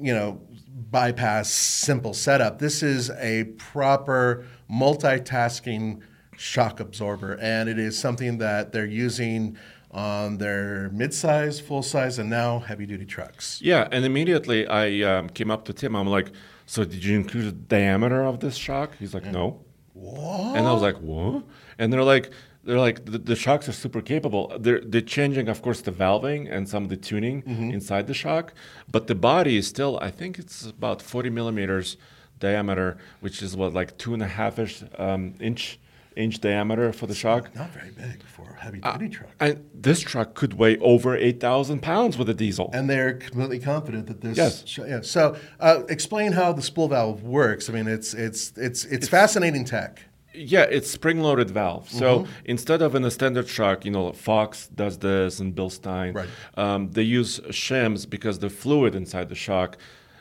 [0.00, 0.40] you know,
[0.74, 2.58] bypass simple setup.
[2.58, 6.00] This is a proper multitasking
[6.36, 9.56] shock absorber, and it is something that they're using
[9.90, 13.60] on their midsize, full size, and now heavy duty trucks.
[13.60, 15.96] Yeah, and immediately I um, came up to Tim.
[15.96, 16.30] I'm like,
[16.66, 20.56] "So did you include the diameter of this shock?" He's like, "No." What?
[20.56, 21.44] And I was like, "What?"
[21.78, 22.30] And they're like,
[22.64, 24.52] "They're like the, the shocks are super capable.
[24.58, 28.52] They're they're changing, of course, the valving and some of the tuning inside the shock,
[28.90, 29.98] but the body is still.
[30.02, 31.96] I think it's about 40 millimeters
[32.38, 35.78] diameter, which is what like two and a half ish um, inch
[36.16, 37.54] inch diameter for the shock.
[37.54, 39.30] Not very big for a heavy duty truck.
[39.38, 42.68] And this truck could weigh over 8,000 pounds with a diesel.
[42.72, 44.36] And they're completely confident that this.
[44.36, 44.64] Yes.
[44.66, 45.00] sh- yeah.
[45.02, 47.70] So, uh, explain how the spool valve works.
[47.70, 50.02] I mean, it's it's it's it's fascinating tech.
[50.32, 51.90] Yeah, it's spring-loaded valve.
[51.90, 56.14] So instead of in a standard truck, you know, Fox does this and Bilstein.
[56.14, 56.28] Right.
[56.56, 59.76] Um, they use shims because the fluid inside the shock,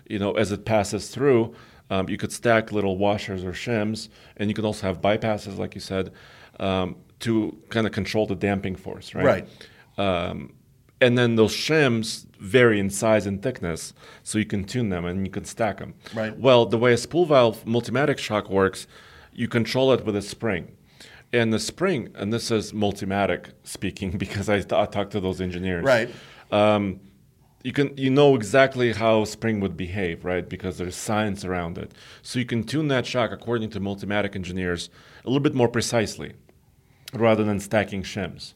[0.08, 1.54] you know, as it passes through,
[1.92, 5.76] um, you could stack little washers or shims, and you could also have bypasses, like
[5.76, 6.12] you said,
[6.60, 9.26] um, to kind of control the damping force, right?
[9.26, 9.48] Right.
[9.98, 10.54] Um,
[11.02, 13.94] and then those shims vary in size and thickness,
[14.24, 15.94] so you can tune them and you can stack them.
[16.14, 16.38] Right.
[16.38, 18.88] Well, the way a spool valve multimatic shock works,
[19.40, 20.76] you control it with a spring.
[21.32, 25.86] And the spring, and this is multimatic speaking because I, I talked to those engineers.
[25.86, 26.10] Right.
[26.52, 27.00] Um,
[27.64, 30.48] you can you know exactly how spring would behave, right?
[30.48, 31.94] Because there's science around it.
[32.22, 34.90] So you can tune that shock according to multimatic engineers
[35.24, 36.34] a little bit more precisely,
[37.14, 38.54] rather than stacking shims.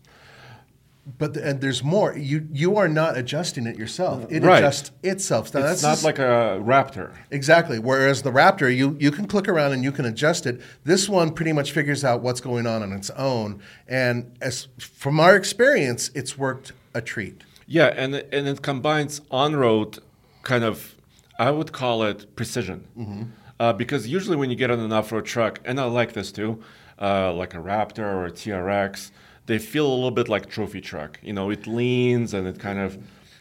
[1.18, 2.16] But the, and there's more.
[2.18, 4.26] You you are not adjusting it yourself.
[4.30, 4.63] It Right.
[4.63, 5.54] adjusts itself.
[5.54, 7.12] Now, it's that's not just- like a Raptor.
[7.30, 7.78] Exactly.
[7.78, 10.62] Whereas the Raptor, you you can click around and you can adjust it.
[10.86, 13.60] This one pretty much figures out what's going on on its own.
[13.86, 17.44] And as from our experience, it's worked a treat.
[17.68, 20.00] Yeah, and it- and it combines on-road
[20.44, 20.96] kind of,
[21.38, 23.24] I would call it precision, Mm-hmm.
[23.60, 26.60] uh, because usually when you get on an off-road truck, and I like this too,
[27.02, 29.12] uh, like a Raptor or a TRX,
[29.46, 31.20] they feel a little bit like trophy truck.
[31.22, 32.98] You know, it leans and it kind of,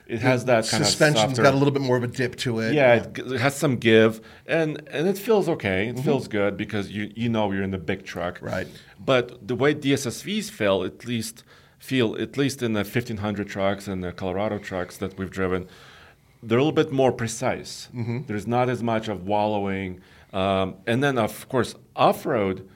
[0.06, 2.74] it has that kind Suspension's got a little bit more of a dip to it.
[2.74, 5.88] yeah, it, it has some give, and and it feels okay.
[5.88, 8.46] It feels good because you you know you're in the big truck, Mm-hmm.
[8.46, 8.68] Right.
[9.04, 11.44] But the way DSSVs feel, at least
[11.78, 15.66] feel at least in the 1500 trucks and the Colorado trucks that we've driven,
[16.42, 17.88] they're a little bit more precise.
[17.94, 18.22] Mm-hmm.
[18.26, 20.00] There's not as much of wallowing,
[20.32, 22.68] um, and then of course off road,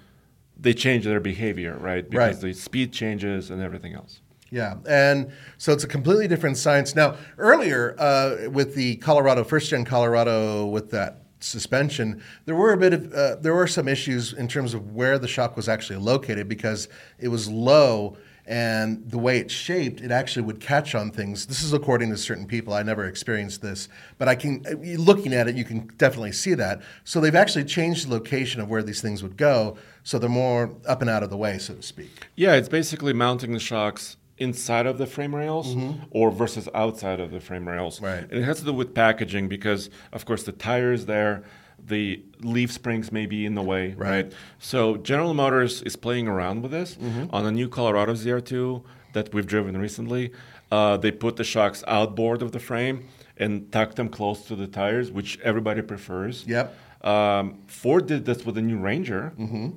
[0.58, 2.08] they change their behavior, right?
[2.08, 2.40] Because Right.
[2.40, 4.20] the speed changes and everything else.
[4.50, 6.94] Yeah, and so it's a completely different science.
[6.94, 12.76] Now, earlier uh, with the Colorado first gen Colorado with that suspension, there were a
[12.76, 15.98] bit of uh, there were some issues in terms of where the shock was actually
[15.98, 16.88] located because
[17.18, 21.46] it was low and the way it's shaped, it actually would catch on things.
[21.46, 22.72] This is according to certain people.
[22.72, 24.62] I never experienced this, but I can
[24.98, 26.82] looking at it, you can definitely see that.
[27.04, 30.74] So they've actually changed the location of where these things would go, so they're more
[30.86, 32.28] up and out of the way, so to speak.
[32.36, 36.04] Yeah, it's basically mounting the shocks inside of the frame rails mm-hmm.
[36.10, 38.00] or versus outside of the frame rails.
[38.00, 38.20] Right.
[38.22, 41.42] And it has to do with packaging because, of course, the tire is there,
[41.84, 44.10] the leaf springs may be in the way, Right.
[44.24, 44.32] right?
[44.58, 46.98] So General Motors is playing around with this
[47.30, 50.32] on a new Colorado ZR2 that we've driven recently.
[50.72, 53.04] Uh, they put the shocks outboard of the frame
[53.36, 56.44] and tuck them close to the tires, which everybody prefers.
[56.46, 56.74] Yep.
[57.04, 59.32] Um, Ford did this with the new Ranger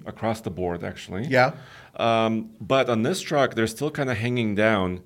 [0.06, 1.26] across the board, actually.
[1.28, 1.52] Yeah.
[1.98, 5.02] Um, but on this truck, they're still kind of hanging down.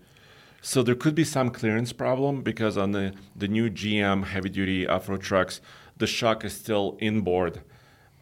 [0.62, 4.88] So there could be some clearance problem because on the, the new GM heavy duty
[4.88, 5.60] off road trucks,
[6.04, 7.62] the shock is still inboard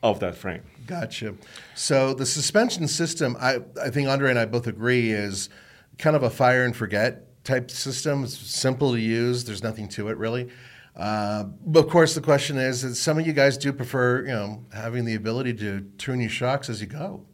[0.03, 0.61] of that frame.
[0.85, 1.33] Gotcha.
[1.73, 5.49] So the suspension system, I, I think Andre and I both agree, is
[5.97, 8.23] kind of a fire and forget type system.
[8.23, 9.45] It's simple to use.
[9.45, 10.51] There's nothing to it really.
[10.95, 14.33] Uh, but of course, the question is, is some of you guys do prefer, you
[14.33, 17.25] know, having the ability to tune your shocks as you go.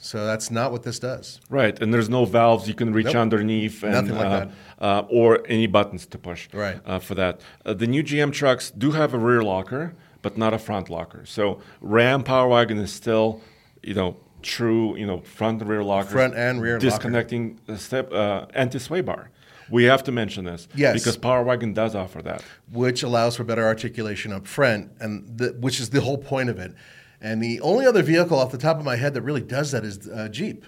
[0.00, 1.40] So that's not what this does.
[1.50, 3.16] Right, and there's no valves you can reach Nope.
[3.16, 4.50] underneath, and, Nothing like uh, that.
[4.80, 6.48] Uh, or any buttons to push.
[6.52, 6.80] Right.
[6.86, 7.40] uh, for that.
[7.66, 11.26] Uh, the new GM trucks do have a rear locker, but not a front locker.
[11.26, 13.40] So Ram Power Wagon is still,
[13.82, 16.10] you know, true, you know, front and rear locker.
[16.10, 19.30] Front and rear disconnecting the step uh, anti-sway bar.
[19.70, 20.94] We have to mention this, Yes.
[20.94, 22.42] because Power Wagon does offer that.
[22.72, 26.58] which allows for better articulation up front, and the, which is the whole point of
[26.58, 26.72] it.
[27.20, 29.84] And the only other vehicle off the top of my head that really does that
[29.84, 30.64] is uh, Jeep.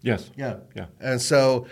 [0.00, 0.30] Yes.
[0.36, 0.56] Yeah.
[0.74, 0.86] Yeah.
[1.00, 1.66] And so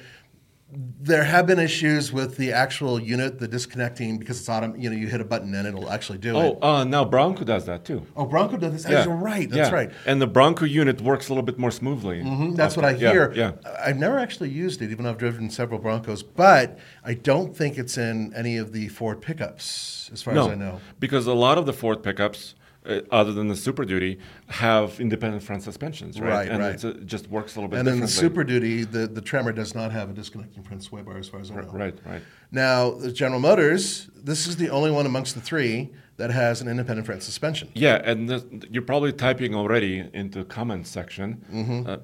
[1.01, 4.95] there have been issues with the actual unit, the disconnecting, because it's autom- you know,
[4.95, 6.59] you hit a button and it'll actually do Oh, it.
[6.63, 8.07] uh, now Bronco does that too.
[8.17, 8.87] Oh, Bronco does this.
[8.87, 9.51] Oh, You're right.
[9.51, 9.75] That's Yeah.
[9.75, 9.91] right.
[10.07, 12.23] And the Bronco unit works a little bit more smoothly.
[12.23, 13.33] Mhm, That's what I hear.
[13.35, 13.53] Yeah.
[13.65, 13.73] yeah.
[13.85, 17.77] I've never actually used it, even though I've driven several Broncos, but I don't think
[17.77, 20.79] it's in any of the Ford pickups, as far as I know.
[21.01, 22.55] because a lot of the Ford pickups,
[22.87, 26.31] uh, other than the Super Duty, have independent front suspensions, right?
[26.31, 26.75] Right, and right.
[26.75, 28.09] It's, uh, it just works a little bit And then the.
[28.09, 31.41] Super Duty, the, the Tremor does not have a disconnecting front sway bar, as far
[31.41, 31.63] as I know.
[31.73, 32.23] Right, right.
[32.51, 36.69] Now, the General Motors, this is the only one amongst the three that has an
[36.69, 37.71] independent front suspension.
[37.75, 41.45] Yeah, and this, you're probably typing already into comments section.
[41.53, 41.89] Mm-hmm.
[41.89, 41.97] Uh,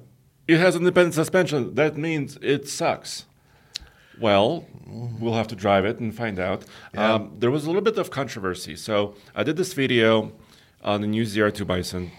[0.47, 1.75] it has an independent suspension.
[1.75, 3.25] That means it sucks.
[4.19, 4.65] Well,
[5.19, 6.65] we'll have to drive it and find out.
[6.95, 8.75] Um, there was a little bit of controversy.
[8.75, 10.31] So I did this video
[10.83, 12.11] on the new ZR2 Bison.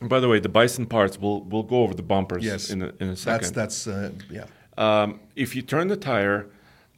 [0.00, 2.70] And by the way, the Bison parts, we'll, we'll go over the bumpers Yes.
[2.70, 3.52] in, a, in a second.
[3.54, 4.44] That's, that's uh, yeah.
[4.76, 6.46] Um, if you turn the tire,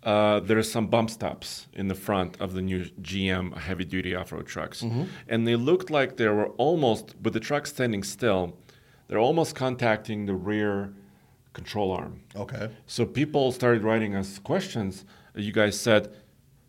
[0.02, 4.14] uh, there are some bump stops in the front of the new GM heavy duty
[4.14, 4.82] off road trucks.
[5.28, 8.56] And they looked like they were almost, with the truck standing still,
[9.08, 10.92] they're almost contacting the rear
[11.54, 12.20] control arm.
[12.36, 12.70] Okay.
[12.86, 15.04] So people started writing us questions.
[15.34, 16.14] You guys said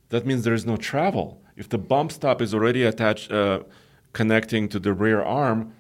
[0.09, 1.41] that means there is no travel.
[1.55, 3.61] If the bump stop is already attached, uh,
[4.13, 5.73] connecting to the rear arm,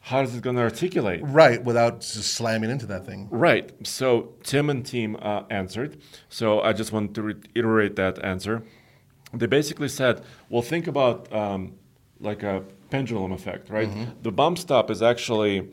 [0.00, 1.20] how is it going to articulate?
[1.22, 3.28] Right, without just slamming into that thing.
[3.30, 3.72] Right.
[3.86, 5.98] So Tim and team uh, answered.
[6.28, 8.62] So I just want to reiterate that answer.
[9.32, 11.74] They basically said, well, think about um,
[12.20, 13.88] like a pendulum effect, right?
[14.22, 15.70] The bump stop is actually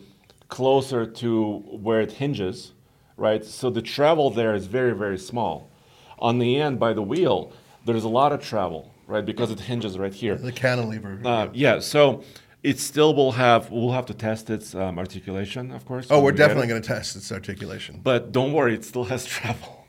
[0.48, 2.74] closer to where it hinges,
[3.18, 3.44] right?
[3.44, 5.70] So the travel there is very, very small.
[6.20, 7.52] On the end, by the wheel,
[7.86, 9.26] there's a lot of travel, right?
[9.26, 10.36] Because it hinges right here.
[10.36, 11.20] The cantilever.
[11.24, 12.24] Uh, yeah, so
[12.64, 16.08] it still will have, we'll have to test its um, articulation, of course.
[16.10, 18.00] oh, we're we definitely going to test its articulation.
[18.04, 19.86] But don't worry, it still has travel.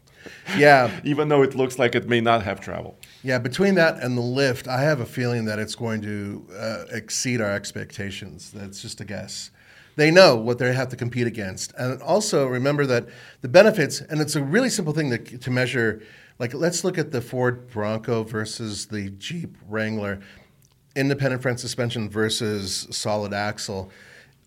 [0.57, 2.99] Yeah, Even though it looks like it may not have travel.
[3.23, 3.39] yeah.
[3.39, 7.41] Between that and the lift, I have a feeling that it's going to uh, exceed
[7.41, 8.51] our expectations.
[8.53, 9.51] That's just a guess.
[9.97, 13.09] They know what they have to compete against, and also remember that
[13.43, 14.01] the benefits.
[14.01, 16.03] And it's a really simple thing to, to measure.
[16.39, 20.21] Like, let's look at the Ford Bronco versus the Jeep Wrangler,
[20.97, 23.91] independent front suspension versus solid axle.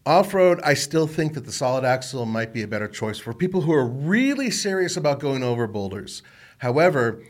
[0.06, 3.34] Off road, I still think that the solid axle might be a better choice for
[3.34, 6.21] people who are really serious about going over boulders.
[6.60, 7.24] However,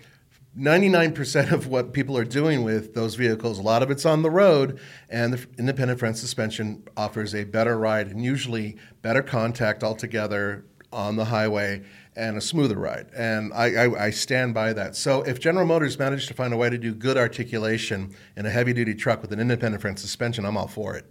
[0.57, 4.29] 99% of what people are doing with those vehicles, a lot of it's on the
[4.29, 10.65] road, and the independent front suspension offers a better ride and usually better contact altogether
[10.93, 11.83] on the highway
[12.15, 13.07] and a smoother ride.
[13.15, 14.95] And I, I, I stand by that.
[14.95, 18.49] So if General Motors managed to find a way to do good articulation in a
[18.49, 21.05] heavy duty truck with an independent front suspension, I'm all for it.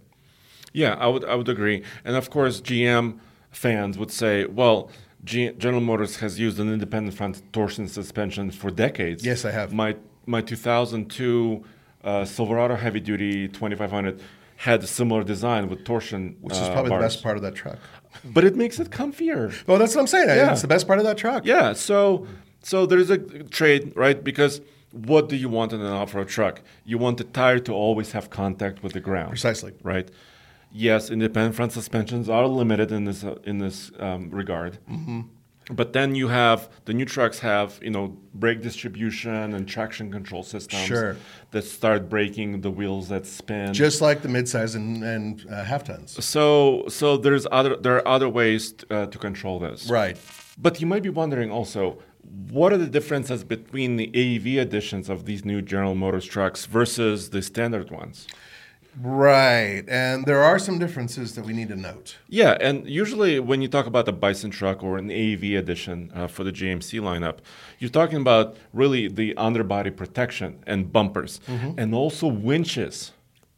[0.73, 1.83] Yeah, I would I would agree.
[2.03, 3.19] And of course, GM
[3.51, 4.89] fans would say, well,
[5.23, 9.25] G- General Motors has used an independent front torsion suspension for decades.
[9.25, 9.71] Yes, I have.
[9.73, 11.63] My my 2002
[12.03, 14.21] uh, Silverado heavy duty 2500
[14.57, 17.55] had a similar design with torsion, Which is uh, probably the best part of that
[17.55, 17.77] truck.
[18.23, 19.53] But it makes it comfier.
[19.67, 20.29] Well, that's what I'm saying.
[20.29, 20.51] Yeah.
[20.51, 21.45] It's the best part of that truck.
[21.45, 22.27] Yeah, so
[22.61, 24.23] so there's a trade, right?
[24.23, 26.61] Because what do you want in an off-road truck?
[26.85, 29.29] You want the tire to always have contact with the ground.
[29.29, 29.73] Precisely.
[29.83, 30.09] Right.
[30.71, 34.79] Yes, independent front suspensions are limited in this uh, in this um, regard.
[34.89, 35.21] Mm-hmm.
[35.71, 40.43] But then you have the new trucks have you know brake distribution and traction control
[40.43, 41.17] systems Sure.
[41.51, 43.73] that start braking the wheels that spin.
[43.73, 46.23] Just like the midsize and, and uh, half tons.
[46.23, 49.89] so so there's other there are other ways t- uh, to control this.
[49.89, 50.17] Right.
[50.57, 51.97] But you might be wondering also,
[52.49, 57.31] what are the differences between the AEV editions of these new General Motors trucks versus
[57.31, 58.27] the standard ones?
[59.01, 59.83] Right.
[59.87, 62.17] And there are some differences that we need to note.
[62.29, 66.27] Yeah, and usually when you talk about a Bison truck or an AEV edition uh,
[66.27, 67.39] for the GMC lineup,
[67.79, 73.11] you're talking about really the underbody protection and bumpers and also winches.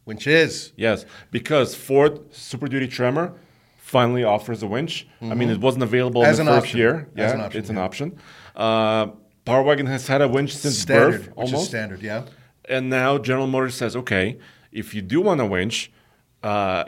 [0.05, 0.73] Winches.
[0.75, 3.33] Yes, because Ford Super Duty Tremor
[3.77, 5.07] finally offers a winch.
[5.21, 6.79] I mean, it wasn't available As in an the first option.
[6.79, 7.09] year.
[7.15, 8.17] As Yeah, an option, it's an option.
[8.55, 9.07] Uh,
[9.45, 11.67] Power Wagon has had a winch since standard, birth, almost.
[11.67, 12.25] standard, yeah.
[12.67, 14.39] And now General Motors says, okay,
[14.71, 15.91] if you do want a winch,
[16.43, 16.85] uh,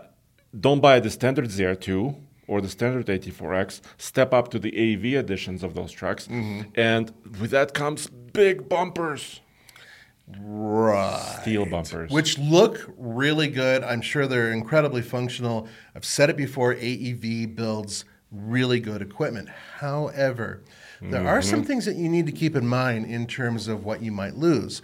[0.60, 2.16] don't buy the standard ZR2
[2.48, 3.82] or the standard AT4X.
[3.98, 6.70] Step up to the AEV editions of those trucks, Mm-hmm.
[6.76, 9.42] and with that comes big bumpers,
[10.40, 11.40] Right.
[11.42, 12.12] steel bumpers.
[12.12, 13.84] Which look really good.
[13.84, 15.68] I'm sure they're incredibly functional.
[15.96, 19.50] I've said it before AEV builds really good equipment.
[19.78, 20.62] However,
[21.02, 24.04] there are some things that you need to keep in mind in terms of what
[24.04, 24.82] you might lose.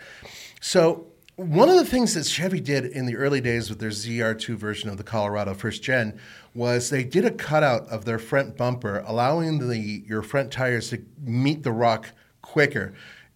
[0.62, 4.56] So, one of the things that Chevy did in the early days with their ZR2
[4.56, 6.18] version of the Colorado first gen
[6.54, 11.04] was they did a cutout of their front bumper, allowing the your front tires to
[11.22, 12.94] meet the rock quicker.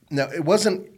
[0.09, 0.89] Now, it wasn't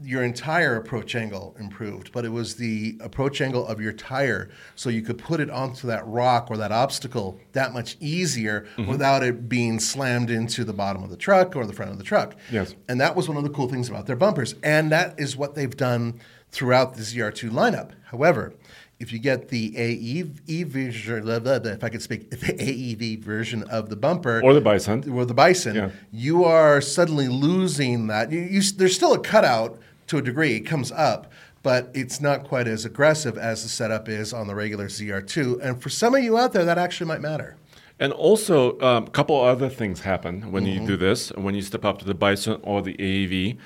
[0.00, 4.90] your entire approach angle improved, but it was the approach angle of your tire, so
[4.90, 8.90] you could put it onto that rock or that obstacle that much easier mm-hmm.
[8.90, 12.04] without it being slammed into the bottom of the truck or the front of the
[12.04, 12.36] truck.
[12.50, 12.74] Yes.
[12.88, 14.54] And that was one of the cool things about their bumpers.
[14.62, 17.92] And that is what they've done throughout the ZR2 lineup.
[18.06, 18.54] However,
[19.00, 23.96] if you get the AEV version, if I could speak, the AEV version of the
[23.96, 25.08] bumper, or the Bison.
[25.10, 25.90] or the bison, Yeah.
[26.10, 28.32] you are suddenly losing that.
[28.32, 30.56] You, you, there's still a cutout to a degree.
[30.56, 31.30] It comes up,
[31.62, 35.60] but it's not quite as aggressive as the setup is on the regular ZR2.
[35.62, 37.56] And for some of you out there, that actually might matter.
[38.00, 40.82] And also, a um, couple other things happen when Mm-hmm.
[40.82, 43.58] you do this, when you step up to the Bison or the AEV.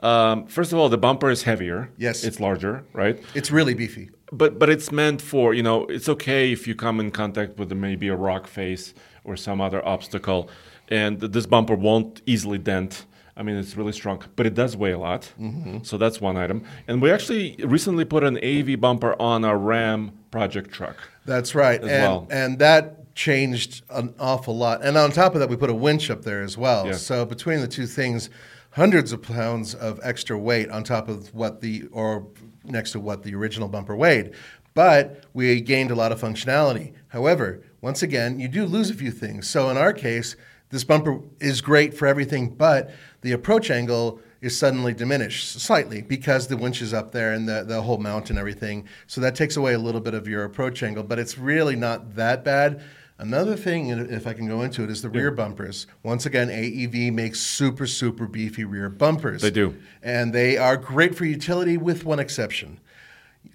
[0.00, 1.90] Um, first of all, the bumper is heavier.
[1.96, 2.24] Yes.
[2.24, 3.20] It's larger, right?
[3.34, 4.10] It's really beefy.
[4.30, 7.72] But but it's meant for you know it's okay if you come in contact with
[7.72, 8.92] maybe a rock face
[9.24, 10.50] or some other obstacle,
[10.88, 13.06] and this bumper won't easily dent.
[13.38, 15.32] I mean it's really strong, but it does weigh a lot.
[15.82, 16.64] So that's one item.
[16.88, 20.96] And we actually recently put an AV bumper on our Ram project truck.
[21.24, 21.80] That's right.
[21.80, 22.26] And, well.
[22.30, 24.84] and that changed an awful lot.
[24.84, 26.86] And on top of that, we put a winch up there as well.
[26.86, 26.92] Yeah.
[26.92, 28.28] So between the two things,
[28.78, 32.28] hundreds of pounds of extra weight on top of what the or
[32.62, 34.32] next to what the original bumper weighed.
[34.72, 36.92] But we gained a lot of functionality.
[37.08, 39.50] However, once again, you do lose a few things.
[39.50, 40.36] So in our case,
[40.70, 46.46] this bumper is great for everything, but the approach angle is suddenly diminished slightly because
[46.46, 48.86] the winch is up there and the, the whole mount and everything.
[49.08, 52.14] So that takes away a little bit of your approach angle, but it's really not
[52.14, 52.80] that bad.
[53.20, 55.88] Another thing, if I can go into it, is the rear bumpers.
[56.04, 59.42] Once again, AEV makes super, super beefy rear bumpers.
[59.42, 59.76] They do.
[60.02, 62.78] And they are great for utility with one exception.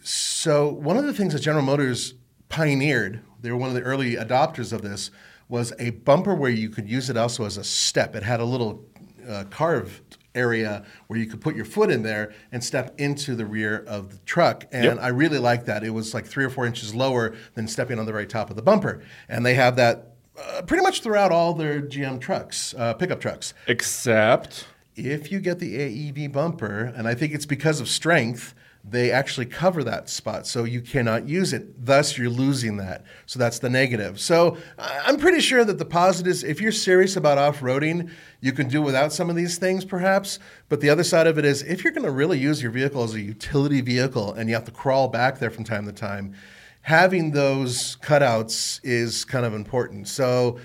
[0.01, 2.15] So, one of the things that General Motors
[2.49, 5.11] pioneered, they were one of the early adopters of this,
[5.47, 8.15] was a bumper where you could use it also as a step.
[8.15, 8.83] It had a little
[9.27, 10.02] uh, carved
[10.35, 14.11] area where you could put your foot in there and step into the rear of
[14.11, 14.65] the truck.
[14.71, 14.97] And Yep.
[15.01, 15.83] I really liked that.
[15.83, 18.55] It was like three or four inches lower than stepping on the very top of
[18.55, 19.01] the bumper.
[19.29, 23.53] And they have that uh, pretty much throughout all their GM trucks, uh, pickup trucks
[23.67, 24.65] Except
[24.95, 28.53] if you get the AEV bumper, and I think it's because of strength,
[28.85, 31.85] they actually cover that spot, so you cannot use it.
[31.85, 33.05] Thus, you're losing that.
[33.25, 34.19] So that's the negative.
[34.19, 38.81] So I'm pretty sure that the positives, if you're serious about off-roading, you can do
[38.81, 40.37] without some of these things, perhaps.
[40.67, 43.03] But the other side of it is, if you're going to really use your vehicle
[43.03, 46.35] as a utility vehicle, and you have to crawl back there from time to time,
[46.81, 50.09] having those cutouts is kind of important.
[50.09, 50.59] So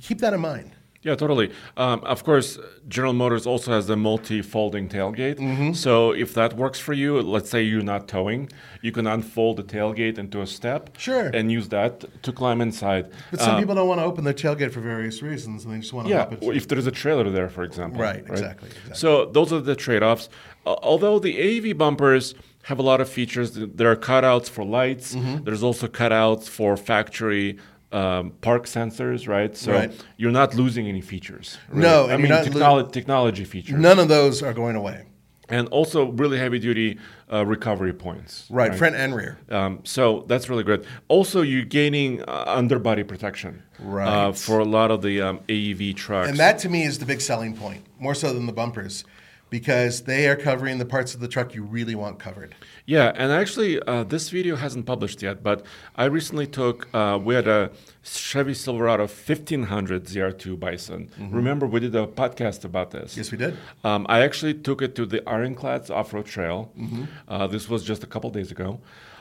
[0.00, 0.72] keep that in mind.
[1.02, 1.50] Yeah, totally.
[1.76, 5.36] Um, of course, General Motors also has the multi-folding tailgate.
[5.36, 5.72] Mm-hmm.
[5.72, 8.48] So if that works for you, let's say you're not towing,
[8.82, 10.96] you can unfold the tailgate into a step.
[10.98, 11.26] Sure.
[11.34, 13.10] And use that to climb inside.
[13.32, 15.80] But some Uh, people don't want to open their tailgate for various reasons, and they
[15.80, 18.00] just want to yeah, if there is a trailer there, for example.
[18.00, 18.94] Right, exactly, exactly.
[18.94, 20.28] So those are the trade-offs.
[20.64, 22.34] Uh, although the AEV bumpers
[22.64, 25.16] have a lot of features, there are cutouts for lights.
[25.16, 25.42] Mm-hmm.
[25.42, 27.58] There's also cutouts for factory
[27.92, 29.56] um, park sensors, right?
[29.56, 29.92] So Right.
[30.16, 31.58] you're not losing any features.
[31.72, 35.04] No, I mean you're lo- technology features, None of those are going away.
[35.48, 36.98] and also really heavy-duty
[37.30, 38.46] uh, recovery points.
[38.50, 39.38] Right, front and rear.
[39.50, 40.86] Um, so that's really good.
[41.08, 46.28] Also, you're gaining uh, underbody protection uh, for a lot of the um, AEV trucks.
[46.30, 49.04] And that to me is the big selling point, more so than the bumpers,
[49.50, 52.54] because they are covering the parts of the truck you really want covered.
[52.84, 55.64] Yeah, and actually, uh, this video hasn't published yet, but
[55.94, 57.70] I recently took, uh, we had a
[58.02, 61.08] Chevy Silverado 1500 ZR2 Bison.
[61.30, 63.12] Remember, we did a podcast about this.
[63.12, 63.20] Mm-hmm.
[63.20, 63.56] Yes, we did.
[63.84, 66.72] Um, I actually took it to the Ironclads Off Road Trail.
[66.78, 67.04] Mm-hmm.
[67.28, 68.80] Uh, this was just a couple days ago.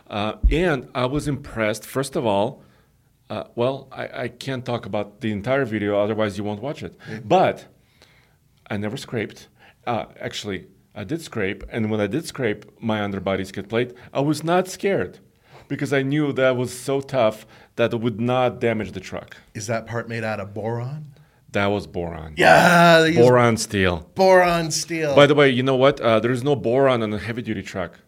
[0.09, 2.63] Uh, and I was impressed, first of all.
[3.29, 6.97] Uh, well, I, I can't talk about the entire video, otherwise, you won't watch it.
[7.23, 7.65] But
[8.69, 9.47] I never scraped.
[9.85, 14.19] Uh, actually, I did scrape, and when I did scrape my underbody skid plate, I
[14.19, 15.19] was not scared
[15.67, 17.45] because I knew that was so tough
[17.77, 19.37] that it would not damage the truck.
[19.53, 21.05] Is that part made out of boron?
[21.53, 22.33] That was boron.
[22.37, 24.09] Yeah, Boron steel.
[24.15, 25.15] boron steel.
[25.15, 25.99] By the way, you know what?
[25.99, 27.99] Uh, there is no boron on a heavy duty truck.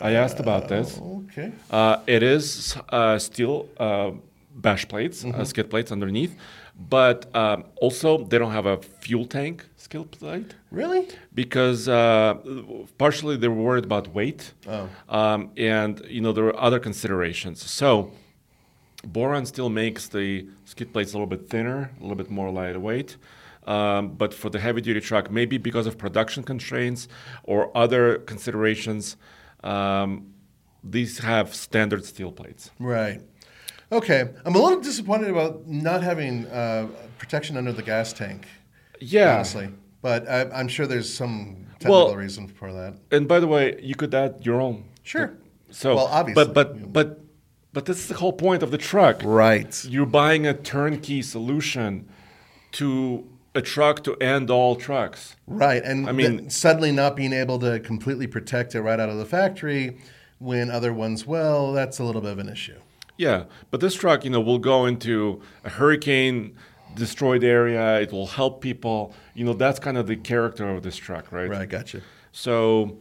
[0.00, 1.00] I asked about this.
[1.00, 1.52] okay.
[1.70, 4.10] Uh, it is uh, steel uh,
[4.54, 5.40] bash plates, Mm-hmm.
[5.40, 6.36] uh, skid plates underneath,
[6.78, 11.08] but um, also they don't have a fuel tank skid plate Really?
[11.34, 12.34] because uh,
[12.98, 14.88] partially they were worried about weight, Oh.
[15.08, 17.62] um, and you know there were other considerations.
[17.70, 18.10] So
[19.04, 23.16] boron still makes the skid plates a little bit thinner, a little bit more lightweight.
[23.66, 27.08] Um, but for the heavy duty truck, maybe because of production constraints
[27.42, 29.16] or other considerations,
[29.64, 30.32] um,
[30.84, 32.70] these have standard steel plates.
[32.78, 33.20] Right.
[33.92, 34.28] Okay.
[34.44, 38.46] I'm a little disappointed about not having uh, protection under the gas tank,
[39.00, 39.34] Yeah.
[39.36, 39.68] honestly.
[40.02, 42.94] But I, I'm sure there's some technical Well- reason for that.
[43.10, 44.84] And by the way, you could add your own.
[45.02, 45.32] Sure.
[45.70, 46.44] So, Well, obviously.
[46.44, 47.20] but but but
[47.72, 49.20] but this is the whole point of the truck.
[49.24, 49.84] Right.
[49.84, 52.08] You're buying a turnkey solution
[52.72, 55.36] to a truck to end all trucks.
[55.46, 59.16] Right, and I mean- suddenly not being able to completely protect it right out of
[59.18, 59.96] the factory,
[60.38, 62.78] when other ones will, that's a little bit of an issue.
[63.16, 66.54] Yeah, but this truck, you know, will go into a hurricane
[66.94, 68.00] destroyed area.
[68.00, 69.14] It will help people.
[69.34, 71.48] You know, that's kind of the character of this truck, right?
[71.48, 72.02] Right, gotcha.
[72.32, 72.98] So,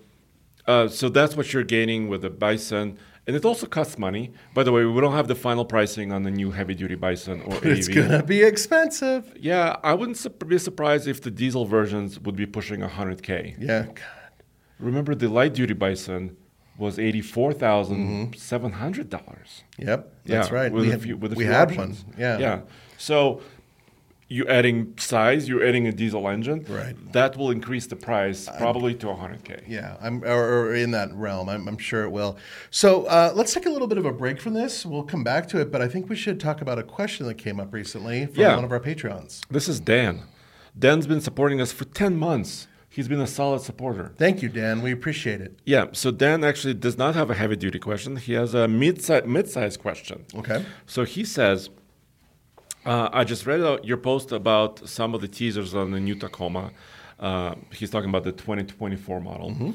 [0.67, 2.97] uh, so that's what you're gaining with the Bison,
[3.27, 4.31] and it also costs money.
[4.53, 7.55] By the way, we don't have the final pricing on the new heavy-duty Bison or
[7.55, 7.65] AEV.
[7.77, 9.33] It's gonna be expensive.
[9.39, 13.55] Yeah, I wouldn't sup- be surprised if the diesel versions would be pushing 100k.
[13.59, 13.97] Yeah, God.
[14.79, 16.35] Remember, the light-duty Bison
[16.77, 17.53] was eighty-four
[18.35, 19.63] seven hundred dollars.
[19.77, 20.71] Yep, that's right.
[20.71, 21.95] With we had, few, we had one.
[22.17, 22.61] Yeah, yeah.
[22.97, 23.41] So
[24.27, 26.65] you're adding size, you're adding a diesel engine.
[26.67, 26.95] Right.
[27.13, 29.63] That will increase the price probably to 100k.
[29.67, 31.47] Yeah, I'm or, or in that realm.
[31.47, 32.37] I'm, I'm sure it will.
[32.71, 34.85] So uh, let's take a little bit of a break from this.
[34.85, 37.35] We'll come back to it, but I think we should talk about a question that
[37.35, 38.55] came up recently from Yeah.
[38.55, 39.41] one of our patrons.
[39.49, 40.23] This is Dan.
[40.77, 42.67] Dan's been supporting us for 10 months.
[42.95, 44.13] He's been a solid supporter.
[44.15, 44.81] Thank you, Dan.
[44.81, 45.59] We appreciate it.
[45.65, 48.15] Yeah, so Dan actually does not have a heavy duty question.
[48.15, 50.23] He has a mid-size, mid-size question.
[50.33, 50.63] Okay.
[50.85, 51.69] So he says,
[52.85, 56.15] uh, I just read out your post about some of the teasers on the new
[56.15, 56.71] Tacoma.
[57.19, 59.73] Uh, he's talking about the 2024 model.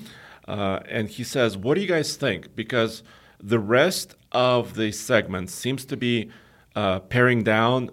[0.49, 2.57] Uh, and he says, What do you guys think?
[2.57, 3.03] Because
[3.39, 6.31] the rest of the segment seems to be
[6.75, 7.91] uh, paring down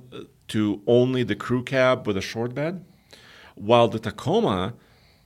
[0.47, 2.85] to only the crew cab with a short bed,
[3.55, 4.73] while the Tacoma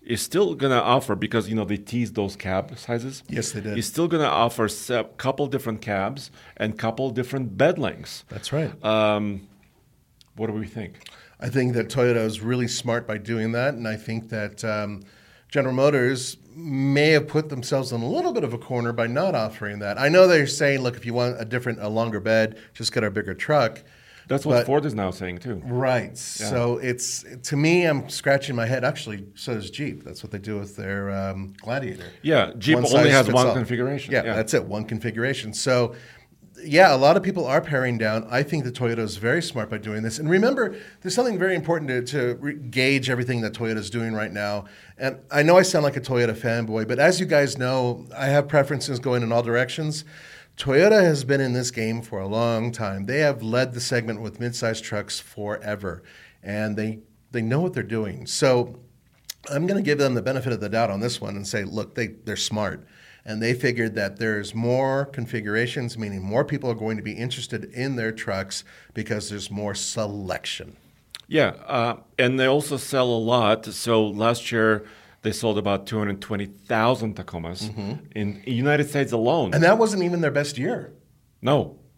[0.04, 3.24] is still going to offer, because you know they teased those cab sizes.
[3.30, 3.78] Yes, they did.
[3.78, 8.26] Is still going to offer a couple different cabs and couple different bed lengths.
[8.30, 8.84] That's right.
[8.84, 9.48] Um,
[10.36, 11.10] what do we think?
[11.40, 15.04] I think that Toyota is really smart by doing that, and I think that um,
[15.50, 19.36] General Motors may have put themselves in a little bit of a corner by not
[19.36, 19.98] offering that.
[19.98, 23.04] I know they're saying, look, if you want a different, a longer bed, just get
[23.04, 23.82] our bigger truck.
[24.32, 25.62] That's what But- Ford is now saying too.
[25.66, 26.18] Right.
[26.18, 28.86] So it's to me, I'm scratching my head.
[28.86, 30.06] Actually, so does Jeep.
[30.06, 32.06] That's what they do with their um, Gladiator.
[32.22, 33.54] Yeah, Jeep One only has one all.
[33.54, 34.14] configuration.
[34.14, 34.64] Yeah, that's it.
[34.64, 35.54] One configuration.
[35.54, 35.96] So,
[36.64, 38.28] yeah, a lot of people are paring down.
[38.30, 40.20] I think that Toyota is very smart by doing this.
[40.20, 44.14] And remember, there's something very important to, to re- gauge everything that Toyota is doing
[44.14, 44.66] right now.
[44.98, 48.28] And I know I sound like a Toyota fanboy, but as you guys know, I
[48.28, 50.06] have preferences going in all directions.
[50.58, 53.06] Toyota has been in this game for a long time.
[53.06, 56.04] They have led the segment with midsize trucks forever,
[56.44, 57.00] and they
[57.32, 58.28] they know what they're doing.
[58.28, 58.80] So
[59.50, 61.64] I'm going to give them the benefit of the doubt on this one and say,
[61.64, 62.86] look, they, they're smart.
[63.24, 67.66] And they figured that there's more configurations, meaning more people are going to be interested
[67.66, 68.64] in their trucks
[68.94, 70.76] because there's more selection.
[71.28, 73.66] Yeah, uh, and they also sell a lot.
[73.66, 74.86] So last year
[75.22, 77.70] they sold about 220,000 Tacomas
[78.16, 79.48] in the United States alone.
[79.48, 79.54] Mm-hmm.
[79.56, 80.92] And that wasn't even their best year.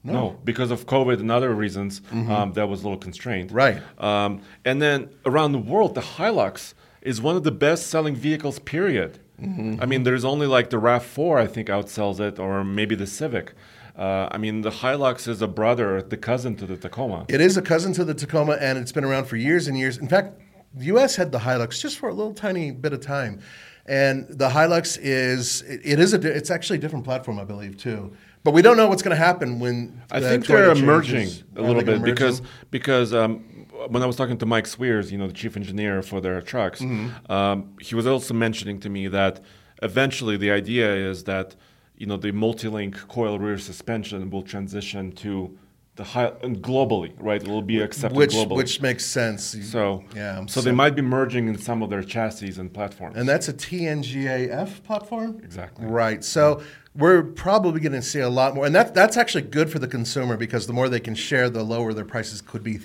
[0.03, 3.49] no, no, because of COVID and other reasons, um, that was a little constrained.
[3.49, 3.57] Mm-hmm.
[3.57, 3.81] Right.
[3.97, 8.59] Um, and then around the world, the Hilux is one of the best-selling vehicles.
[8.59, 9.19] Period.
[9.43, 9.81] Mm-hmm.
[9.81, 13.53] I mean, there's only like the Rav4, I think, outsells it, or maybe the Civic.
[13.97, 17.25] Uh, I mean, the Hilux is a brother, the cousin to the Tacoma.
[17.29, 19.97] It is a cousin to the Tacoma, and it's been around for years and years.
[19.97, 20.39] In fact,
[20.73, 21.15] the U.S.
[21.15, 23.39] had the Hilux just for a little tiny bit of time,
[23.85, 27.77] and the Hilux is it, it is a it's actually a different platform, I believe,
[27.77, 28.13] too.
[28.43, 31.83] But we don't know what's going to happen when I think they're emerging a little
[31.83, 32.03] bit emerging?
[32.03, 32.41] because
[32.71, 33.45] because um,
[33.89, 36.79] when I was talking to Mike Sweers, you know, the chief engineer for their trucks,
[36.81, 37.31] Mm-hmm.
[37.31, 39.41] um, he was also mentioning to me that
[39.81, 41.55] eventually the idea is that
[41.97, 45.57] you know the multi-link coil rear suspension will transition to
[45.95, 47.41] the high and globally, right?
[47.43, 48.55] It will be accepted which globally.
[48.57, 49.43] which makes sense.
[49.71, 53.15] so yeah, so, they might be merging in some of their chassis and platforms.
[53.15, 55.39] and that's a TNGA-F platform.
[55.43, 55.85] Exactly.
[55.85, 56.23] Right.
[56.23, 56.61] So
[56.95, 59.87] we're probably going to see a lot more, and that that's actually good for the
[59.87, 62.79] consumer because the more they can share, the lower their prices could be,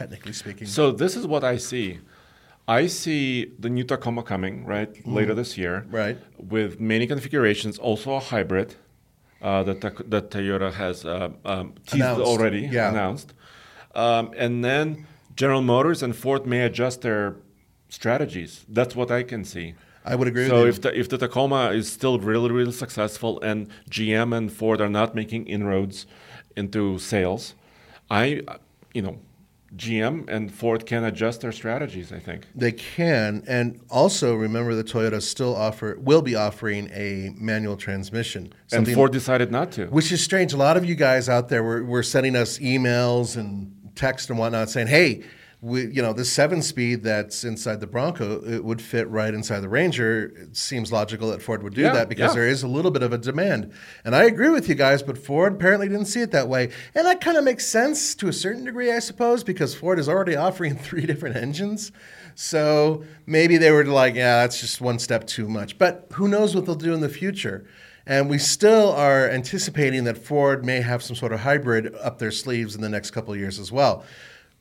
[0.00, 0.66] technically speaking.
[0.66, 1.98] So this is what I see.
[2.68, 3.24] I see
[3.58, 5.74] the new Tacoma coming right later this year.
[6.00, 6.16] Right.
[6.56, 8.68] with many configurations, also a hybrid
[9.42, 9.80] uh, that
[10.14, 12.30] that Toyota has uh, um, teased Announced.
[12.30, 12.90] already, Yeah.
[12.92, 13.28] announced,
[14.04, 14.84] um, and then
[15.40, 17.24] General Motors and Ford may adjust their
[17.88, 18.52] strategies.
[18.68, 19.74] That's what I can see.
[20.04, 20.68] I would agree So with you.
[20.74, 23.58] if the if the Tacoma is still really really successful and
[23.94, 26.06] GM and Ford are not making inroads
[26.60, 27.42] into sales,
[28.22, 28.24] I
[28.96, 29.16] you know
[29.76, 32.12] GM and Ford can adjust their strategies.
[32.12, 32.46] I think.
[32.54, 38.52] They can, and also remember that Toyota still offer will be offering a manual transmission.
[38.72, 39.86] And Ford decided not to.
[39.86, 40.52] which is strange.
[40.52, 44.38] A lot of you guys out there were, were sending us emails and text and
[44.38, 45.22] whatnot saying, "Hey,
[45.62, 49.60] we, you know, the seven speed that's inside the Bronco, it would fit right inside
[49.60, 50.32] the Ranger.
[50.34, 52.40] It seems logical that Ford would do Yeah, that because yeah.
[52.40, 53.70] there is a little bit of a demand."
[54.04, 57.06] And I agree with you guys, but Ford apparently didn't see it that way, and
[57.06, 60.34] that kind of makes sense to a certain degree, I suppose, because Ford is already
[60.46, 61.92] offering three different engines.
[62.34, 65.76] So maybe they were like, yeah, that's just one step too much.
[65.76, 67.66] But who knows what they'll do in the future?
[68.06, 72.30] And we still are anticipating that Ford may have some sort of hybrid up their
[72.30, 74.04] sleeves in the next couple of years as well.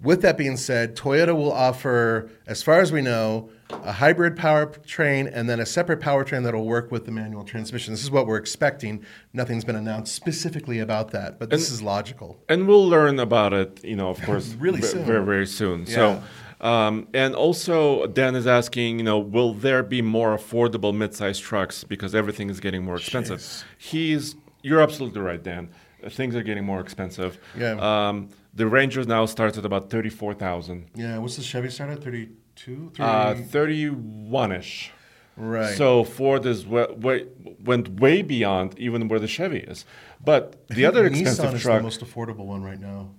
[0.02, 5.30] With that being said, Toyota will offer, as far as we know, a hybrid powertrain
[5.34, 7.94] and then a separate powertrain that will work with the manual transmission.
[7.94, 9.04] This is what we're expecting.
[9.34, 12.42] Nothing's been announced specifically about that, but this is logical.
[12.48, 15.04] and we'll learn about it, you know, of course, Really soon.
[15.06, 15.82] very, very soon.
[15.86, 16.22] Yeah.
[16.62, 21.42] So, um, and also Dan is asking, you know, will there be more affordable mid-sized
[21.44, 23.66] trucks because everything is getting more expensive?
[23.78, 25.70] He's, you're absolutely right, Dan.
[26.10, 27.38] Things are getting more expensive.
[27.58, 27.74] Yeah.
[27.80, 30.90] Um, The Ranger now starts at about thirty-four thousand.
[30.96, 32.04] Yeah, what's the Chevy start at?
[32.04, 32.92] 32?
[33.00, 34.92] Uh, thirty-one-ish.
[35.38, 35.76] right.
[35.78, 37.20] So Ford is wa- wa-
[37.64, 39.86] went way beyond even where the Chevy is.
[40.24, 43.12] But the other Nissan expensive is the most affordable one right now.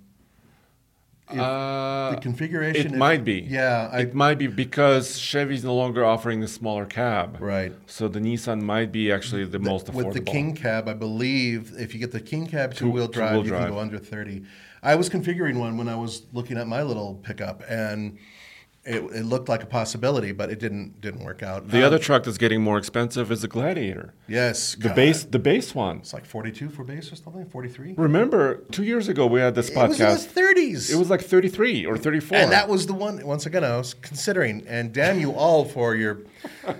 [1.29, 2.87] Uh, The configuration.
[2.87, 3.45] it if- might be.
[3.49, 7.37] Yeah, I, it might be because Chevy's no longer offering the smaller cab.
[7.39, 7.73] right.
[7.87, 10.05] So the Nissan might be actually the, most affordable.
[10.05, 13.31] With the King Cab, I believe if you get the King Cab two wheel drive,
[13.31, 13.63] two-wheel you drive.
[13.65, 14.43] can go under 30.
[14.83, 18.17] I was configuring one when I was looking at my little pickup, and
[18.83, 21.67] it, it looked like a possibility, but it didn't didn't work out.
[21.69, 24.13] The Um, other truck that's getting more expensive is the Gladiator.
[24.27, 25.97] yes, The God, base, the base one.
[25.97, 27.93] It's like 42 for base or something, 43.
[27.95, 30.91] Remember, two years ago we had this It was in the 30s.
[30.91, 32.37] It was like 33 or 34.
[32.37, 34.63] And that was the one, once again, I was considering.
[34.67, 36.21] And damn you all for your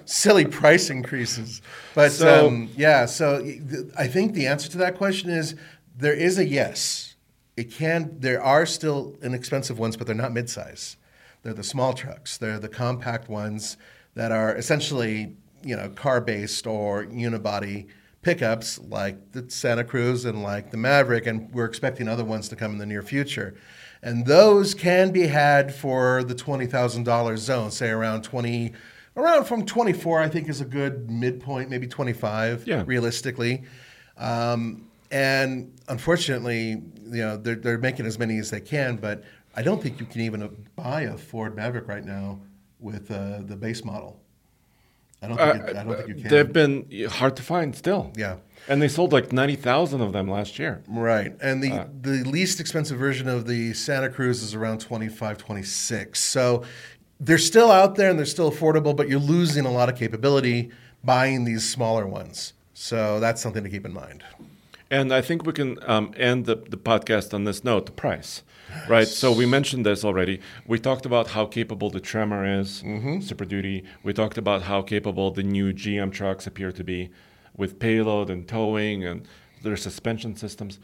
[0.06, 1.62] silly price increases.
[1.94, 3.62] But So- um, yeah, so th-
[3.96, 5.54] I think the answer to that question is
[5.96, 7.16] there is a yes.
[7.56, 10.96] It can, there are still inexpensive ones, but they're not midsize.
[11.44, 13.78] They're the small trucks, they're the compact ones
[14.14, 17.88] that are essentially, you know, car based or unibody
[18.22, 22.56] pickups like the Santa Cruz and like the Maverick, and we're expecting other ones to
[22.56, 23.56] come in the near future.
[24.04, 28.74] And those can be had for the twenty thousand dollars zone, say around twenty,
[29.18, 30.20] around from twenty four.
[30.22, 32.84] I think is a good midpoint, maybe twenty five, Yeah.
[32.86, 33.64] realistically.
[34.18, 39.24] Um, and unfortunately, you know, they're, they're making as many as they can, but
[39.56, 42.40] I don't think you can even buy a Ford Maverick right now
[42.80, 44.20] with uh, the base model.
[45.24, 46.26] I don't think, it, I don't think you can.
[46.26, 48.12] Uh, They've been hard to find still.
[48.16, 48.38] Yeah.
[48.68, 50.82] And they sold like 90,000 of them last year.
[50.88, 51.36] Right.
[51.42, 51.88] And the, Uh.
[52.02, 56.20] the least expensive version of the Santa Cruz is around 25, 26.
[56.20, 56.64] So
[57.20, 60.72] they're still out there and they're still affordable, but you're losing a lot of capability
[61.04, 62.54] buying these smaller ones.
[62.74, 64.24] So that's something to keep in mind.
[64.90, 68.42] And I think we can um, end the, the podcast on this note the price.
[68.88, 69.08] Right.
[69.08, 70.40] So we mentioned this already.
[70.68, 73.22] We talked about how capable the Tremor is, Mm-hmm.
[73.22, 73.84] Super Duty.
[74.04, 77.10] We talked about how capable the new GM trucks appear to be
[77.56, 79.28] with payload and towing and
[79.64, 80.80] their suspension systems.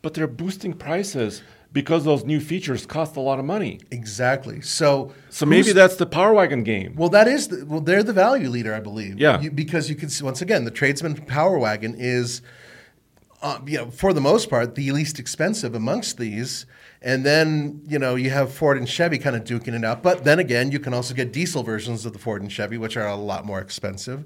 [0.00, 1.42] But they're boosting prices
[1.72, 3.80] because those new features cost a lot of money.
[3.90, 4.60] Exactly.
[4.60, 6.94] So So maybe that's the Power Wagon game.
[6.96, 9.18] Well, that is the, well, they're the value leader, I believe.
[9.18, 9.40] Yeah.
[9.40, 12.42] You, because you can see once again, the tradesman power wagon is,
[13.42, 16.64] uh, you know, for the most part, the least expensive amongst these.
[17.04, 20.02] And then you know you have Ford and Chevy kind of duking it out.
[20.02, 22.96] But then again, you can also get diesel versions of the Ford and Chevy, which
[22.96, 24.24] are a lot more expensive.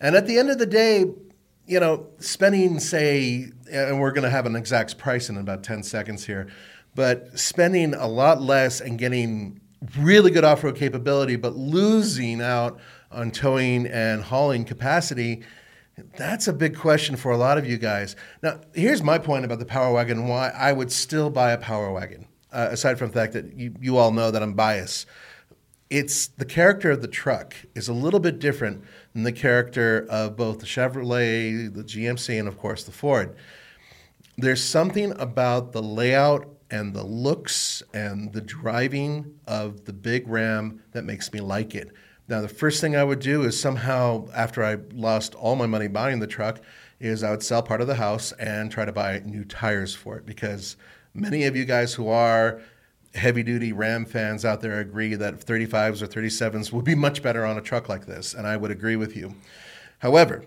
[0.00, 1.06] And at the end of the day,
[1.66, 5.82] you know, spending say, and we're going to have an exact price in about ten
[5.82, 6.48] seconds here,
[6.94, 9.60] but spending a lot less and getting
[9.98, 12.78] really good off-road capability, but losing out
[13.10, 15.42] on towing and hauling capacity.
[16.16, 18.16] That's a big question for a lot of you guys.
[18.42, 21.92] Now, here's my point about the Power Wagon why I would still buy a Power
[21.92, 25.06] Wagon, uh, aside from the fact that you, you all know that I'm biased.
[25.88, 30.36] It's the character of the truck is a little bit different than the character of
[30.36, 33.34] both the Chevrolet, the GMC, and of course the Ford.
[34.38, 40.82] There's something about the layout and the looks and the driving of the big Ram
[40.92, 41.90] that makes me like it.
[42.30, 45.88] Now, the first thing I would do is somehow, after I lost all my money
[45.88, 46.60] buying the truck,
[47.00, 50.16] is I would sell part of the house and try to buy new tires for
[50.16, 50.76] it because
[51.12, 52.60] many of you guys who are
[53.16, 57.44] heavy duty Ram fans out there agree that 35s or 37s would be much better
[57.44, 59.34] on a truck like this, and I would agree with you.
[59.98, 60.44] However,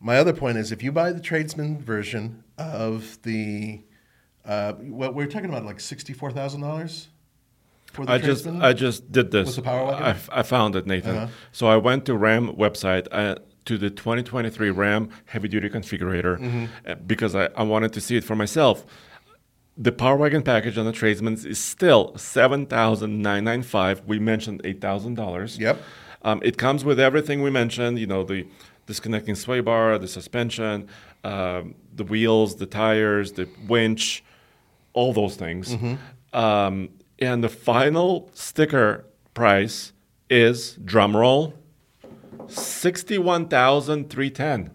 [0.00, 3.84] my other point is if you buy the tradesman version of the,
[4.44, 7.10] uh, what we're talking about, like sixty-four thousand dollars
[7.92, 8.46] for the I just.
[8.46, 9.46] I just did this.
[9.48, 10.02] With the Power Wagon?
[10.02, 11.16] I, f- I found it, Nathan.
[11.16, 11.26] Uh-huh.
[11.52, 13.36] So I went to Ram website uh,
[13.66, 16.64] to the 2023 Ram heavy duty configurator Mm-hmm.
[16.86, 18.84] uh, because I, I wanted to see it for myself.
[19.78, 24.02] The Power Wagon package on the Tradesman's is still seven thousand nine nine five.
[24.06, 25.58] We mentioned eight thousand dollars.
[25.58, 25.80] Yep.
[26.22, 27.98] Um, it comes with everything we mentioned.
[27.98, 28.46] You know the
[28.86, 30.88] disconnecting sway bar, the suspension,
[31.24, 34.22] um, the wheels, the tires, the winch,
[34.92, 35.74] all those things.
[36.34, 36.90] Um,
[37.22, 39.04] and the final sticker
[39.34, 39.92] price
[40.28, 41.54] is drum roll
[42.48, 44.70] sixty-one thousand three ten.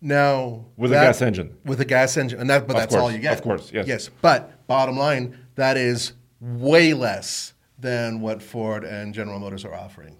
[0.00, 1.56] now With a gas engine.
[1.64, 3.34] with a gas engine, and that but Of that's all you get.
[3.34, 3.86] of course, yes.
[3.86, 9.74] Yes, but bottom line, that is way less than what Ford and General Motors are
[9.74, 10.16] offering.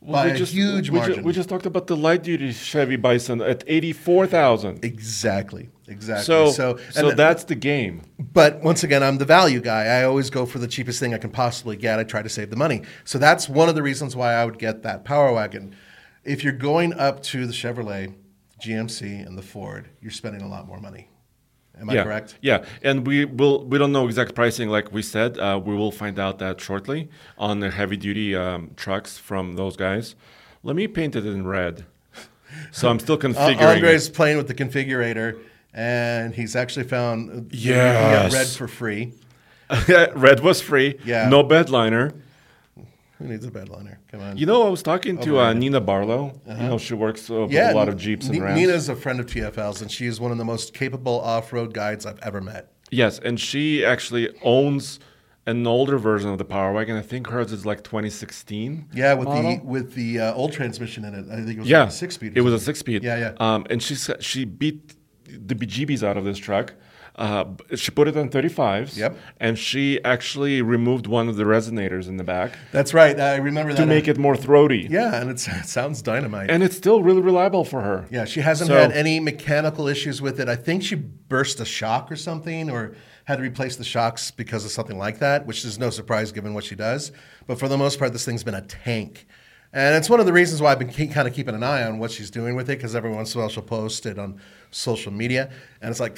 [0.00, 1.24] By a huge we, margin.
[1.24, 4.84] we just talked about the light duty Chevy Bison at eighty-four thousand.
[4.84, 6.24] exactly, exactly.
[6.24, 8.02] So, so, so, that's the game.
[8.18, 9.84] But once again, I'm the value guy.
[9.84, 11.98] I always go for the cheapest thing I can possibly get.
[11.98, 12.82] I try to save the money.
[13.04, 15.74] So that's one of the reasons why I would get that Power Wagon.
[16.24, 18.14] If you're going up to the Chevrolet,
[18.62, 21.08] GMC, and the Ford, you're spending a lot more money.
[21.80, 22.36] Am I yeah, correct?
[22.42, 23.64] Yeah, and we will.
[23.64, 25.38] We don't know exact pricing, like we said.
[25.38, 27.08] Uh, we will find out that shortly
[27.38, 30.14] on the heavy duty um, trucks from those guys.
[30.62, 31.86] Let me paint it in red.
[32.72, 33.60] So I'm still Uh, configuring.
[33.76, 35.38] Andre's playing with the configurator,
[35.72, 38.32] and he's actually found uh, Yes.
[38.32, 39.12] red for free.
[40.14, 40.98] red was free.
[41.04, 41.28] Yeah.
[41.28, 42.12] No bedliner.
[43.18, 43.96] Who needs a bedliner?
[44.10, 44.36] Come on.
[44.36, 46.40] You know, I was talking to uh, Nena Barlow.
[46.46, 48.60] You know, she works uh, with yeah, a lot of Jeeps and N- Rams.
[48.60, 52.06] Nena's a friend of TFL's, and she is one of the most capable off-road guides
[52.06, 52.72] I've ever met.
[52.90, 55.00] Yes, and she actually owns
[55.46, 56.96] an older version of the Power Wagon.
[56.96, 58.90] I think hers is like 2016.
[58.94, 59.42] Yeah, with model.
[59.42, 61.26] the with the uh, old transmission in it.
[61.28, 62.36] I think it was yeah, like a six-speed.
[62.36, 63.02] or It was a six-speed.
[63.02, 63.34] Yeah, yeah.
[63.40, 64.94] Um, and she she beat
[65.24, 66.74] the bejeebies out of this truck.
[67.18, 67.44] Uh,
[67.74, 68.96] she put it on 35s.
[68.96, 69.16] Yep.
[69.40, 73.18] And she actually removed one of the resonators in the back That's right.
[73.18, 73.80] I remember that.
[73.80, 74.86] to make it more throaty.
[74.88, 76.48] Yeah, and it's, it sounds dynamite.
[76.48, 78.06] And it's still really reliable for her.
[78.10, 80.48] yeah, she hasn't So- had any mechanical issues with it.
[80.48, 82.94] I think she burst a shock or something, or
[83.24, 86.54] had to replace the shocks because of something like that, which is no surprise given
[86.54, 87.10] what she does.
[87.48, 89.26] But for the most part, this thing's been a tank.
[89.72, 91.82] And it's one of the reasons why I've been ke- kind of keeping an eye
[91.82, 94.18] on what she's doing with it, because every once in a while she'll post it
[94.18, 94.40] on
[94.70, 95.50] social media,
[95.82, 96.16] and it's like,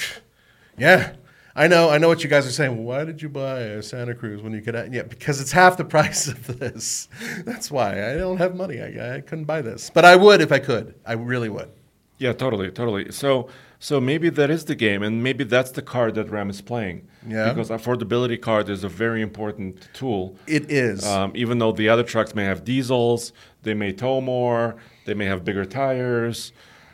[0.78, 1.14] yeah,
[1.54, 2.84] I know, I know what you guys are saying.
[2.84, 4.92] Why did you buy a Santa Cruz when you could?
[4.92, 7.08] Yeah, because it's half the price of this.
[7.44, 8.80] That's why I don't have money.
[8.80, 10.94] I, I couldn't buy this, but I would if I could.
[11.04, 11.70] I really would.
[12.18, 13.10] Yeah, totally, totally.
[13.12, 13.48] So,
[13.78, 17.08] so maybe that is the game, and maybe that's the card that Ram is playing.
[17.26, 17.48] Yeah.
[17.48, 20.36] Because affordability card is a very important tool.
[20.46, 21.06] It is.
[21.06, 25.24] Um, even though the other trucks may have diesels, they may tow more, they may
[25.24, 26.52] have bigger tires,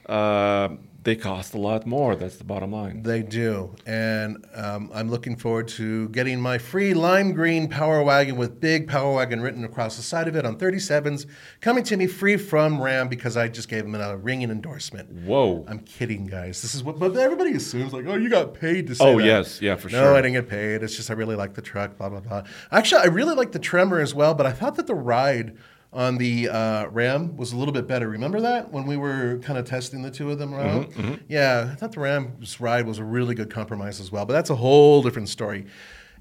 [0.08, 0.68] uh,
[1.06, 2.16] they cost a lot more.
[2.16, 3.02] That's the bottom line.
[3.04, 3.74] They do.
[3.86, 8.88] And um, I'm looking forward to getting my free lime green Power Wagon with big
[8.88, 11.26] Power Wagon written across the side of it on 37s
[11.60, 15.08] coming to me free from Ram because I just gave them a ringing endorsement.
[15.10, 15.64] Whoa.
[15.68, 16.60] I'm kidding, guys.
[16.60, 19.24] This is what, but everybody assumes like, oh, you got paid to say Oh, that.
[19.24, 19.62] yes.
[19.62, 20.10] Yeah, for no, sure.
[20.10, 20.82] No, I didn't get paid.
[20.82, 21.96] It's just I really like the truck.
[21.96, 22.42] Blah blah blah.
[22.72, 25.56] Actually, I really like the Tremor as well, but I thought that the ride
[25.92, 28.08] on the uh, Ram was a little bit better.
[28.08, 30.92] Remember that when we were kind of testing the two of them around?
[30.92, 34.26] Mm-hmm, Yeah, I thought the Ram's ride was a really good compromise as well.
[34.26, 35.66] But that's a whole different story.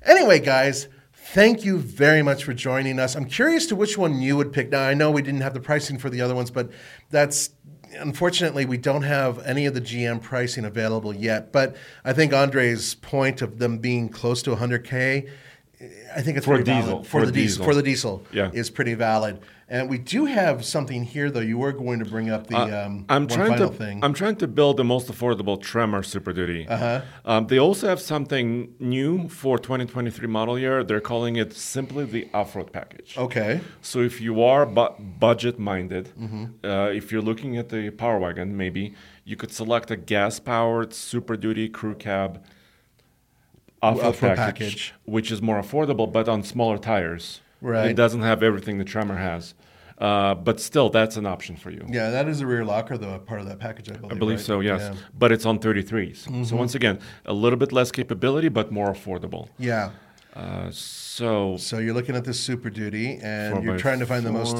[0.04, 0.88] Anyway, guys.
[1.30, 3.16] Thank you very much for joining us.
[3.16, 4.70] I'm curious to which one you would pick.
[4.70, 6.70] Now, I know we didn't have the pricing for the other ones, but
[7.10, 7.50] that's
[7.98, 11.52] unfortunately we don't have any of the GM pricing available yet.
[11.52, 15.30] But I think Andre's point of them being close to 100k,
[16.16, 17.08] I think it's For pretty diesel, valid.
[17.08, 17.66] for, for the diesel diesel.
[17.66, 18.52] for the diesel Yeah.
[18.54, 19.40] is pretty valid.
[19.68, 21.40] And we do have something here though.
[21.40, 24.04] You were going to bring up the um, Uh, I'm one trying final to thing.
[24.04, 26.68] I'm trying to build the most affordable Tremor Super Duty.
[26.68, 27.02] Uh-huh.
[27.26, 30.84] Um, they also have something new for 2023 model year.
[30.84, 33.18] They're calling it simply the off-road package.
[33.18, 33.60] okay.
[33.82, 36.44] So if you are bu- budget minded, Mm-hmm.
[36.64, 41.36] uh, if you're looking at the Power Wagon, maybe you could select a gas-powered Super
[41.36, 42.44] Duty crew cab
[43.86, 44.94] Off-road package, package.
[45.06, 47.42] which is more affordable, but on smaller tires.
[47.62, 47.92] Right.
[47.92, 49.54] It doesn't have everything the Tremor has,
[49.98, 51.86] uh, but still, that's an option for you.
[51.90, 53.90] Yeah, that is a rear locker though, a part of that package.
[53.90, 54.12] I believe.
[54.12, 54.46] I believe right?
[54.46, 54.82] so, yes.
[54.82, 54.90] Yeah.
[54.90, 55.18] Mm-hmm.
[55.18, 56.46] But it's on 33s.
[56.48, 59.50] So once again, a little bit less capability, but more affordable.
[59.58, 59.92] Yeah.
[60.36, 64.32] Uh, so So you're looking at this Super Duty, and you're trying to find the
[64.32, 64.58] most.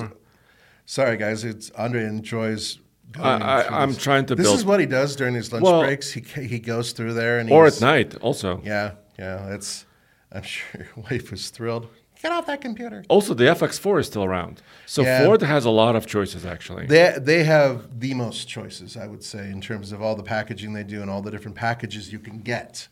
[0.86, 1.44] Sorry, guys.
[1.44, 2.80] It's Andre enjoys.
[3.18, 5.82] I, I, I'm trying to This build, is what he does during his lunch Well-
[5.82, 6.12] breaks.
[6.12, 8.62] He he goes through there and or at night also.
[8.64, 9.54] Yeah, yeah.
[9.54, 9.86] It's.
[10.32, 11.88] I'm sure your wife is thrilled.
[12.22, 13.04] Get off that computer.
[13.08, 14.62] Also, the FX4 is still around.
[14.86, 15.24] So Yeah.
[15.24, 16.88] Ford has a lot of choices, actually.
[16.88, 20.74] They they have the most choices, I would say, in terms of all the packaging
[20.74, 22.88] they do and all the different packages you can get.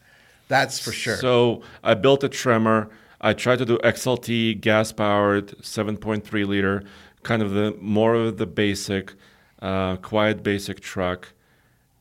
[0.49, 1.17] That's for sure.
[1.17, 2.89] So I built a Tremor.
[3.21, 6.83] I tried to do XLT, gas powered, 7.3 liter,
[7.23, 9.13] kind of the more of the basic,
[9.61, 11.29] uh, quiet basic truck.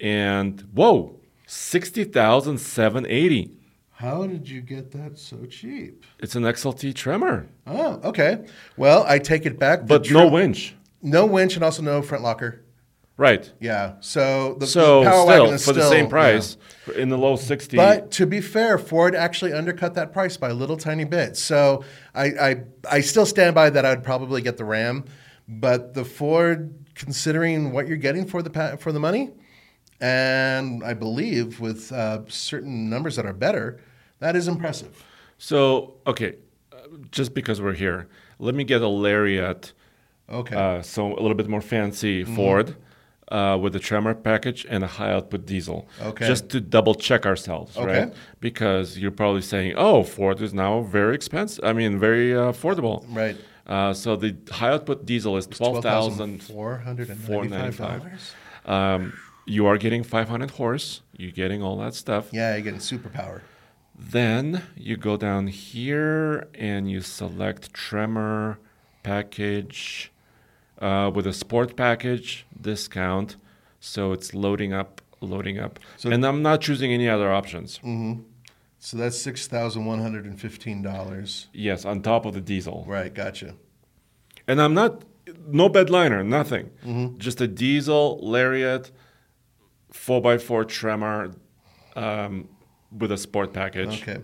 [0.01, 3.51] And whoa, 60,780.
[4.03, 6.05] How did you get that so cheap?
[6.19, 8.45] It's an XLT Tremor, Oh, okay.
[8.77, 9.83] Well, I take it back.
[9.83, 10.75] The but no winch.
[11.03, 12.65] no winch, and also no front locker.
[13.17, 13.49] Right.
[13.61, 13.93] Yeah.
[14.01, 16.11] So the, So the Power still, Wagon is for the still- same yeah.
[16.11, 16.57] price,
[16.97, 17.77] in the low 60.
[17.77, 21.37] But to be fair, Ford actually undercut that price by a little tiny bit.
[21.37, 22.57] So I, I,
[22.91, 23.85] I still stand by that.
[23.85, 25.05] I'd probably get the Ram,
[25.47, 29.31] but the Ford, considering what you're getting for the for the money,
[30.01, 33.79] and I believe with uh, certain numbers that are better,
[34.23, 34.95] that is impressive.
[35.39, 36.37] so, okay,
[36.73, 36.77] uh,
[37.11, 38.09] just because we're here,
[38.39, 39.73] let me get a Lariat.
[40.31, 40.57] Okay.
[40.57, 42.77] Uh, so a little bit more fancy Ford
[43.29, 45.87] uh, with the Tremor package and a high output diesel.
[46.01, 46.27] Okay.
[46.27, 47.87] Just to double check ourselves, Okay.
[48.05, 48.13] right?
[48.41, 51.63] Because you're probably saying, oh, Ford is now very expensive.
[51.65, 53.05] I mean, very uh, affordable.
[53.23, 53.37] right.
[53.67, 58.33] Uh, so the high output diesel is twelve thousand four hundred and ninety-five dollars.
[58.65, 59.13] Um,
[59.47, 61.03] you are getting 500 horse.
[61.17, 62.29] You're getting all that stuff.
[62.33, 63.41] Yeah, you're getting superpower.
[64.11, 68.59] Then you go down here and you select Tremor
[69.03, 70.11] package
[70.81, 73.37] uh, with a sport package discount.
[73.81, 75.79] So it's loading up, loading up.
[75.97, 77.81] So and I'm not choosing any other options.
[78.79, 81.49] So that's six thousand one hundred and fifteen dollars.
[81.53, 82.85] Yes, on top of the diesel.
[82.87, 83.55] Right, gotcha.
[84.49, 85.05] And I'm not,
[85.47, 86.71] no bed liner, nothing.
[86.85, 87.19] Mm-hmm.
[87.19, 88.91] Just a diesel Lariat
[89.93, 91.33] 4x4 Tremor
[91.95, 92.49] um,
[92.99, 94.03] with a sport package.
[94.03, 94.21] Okay.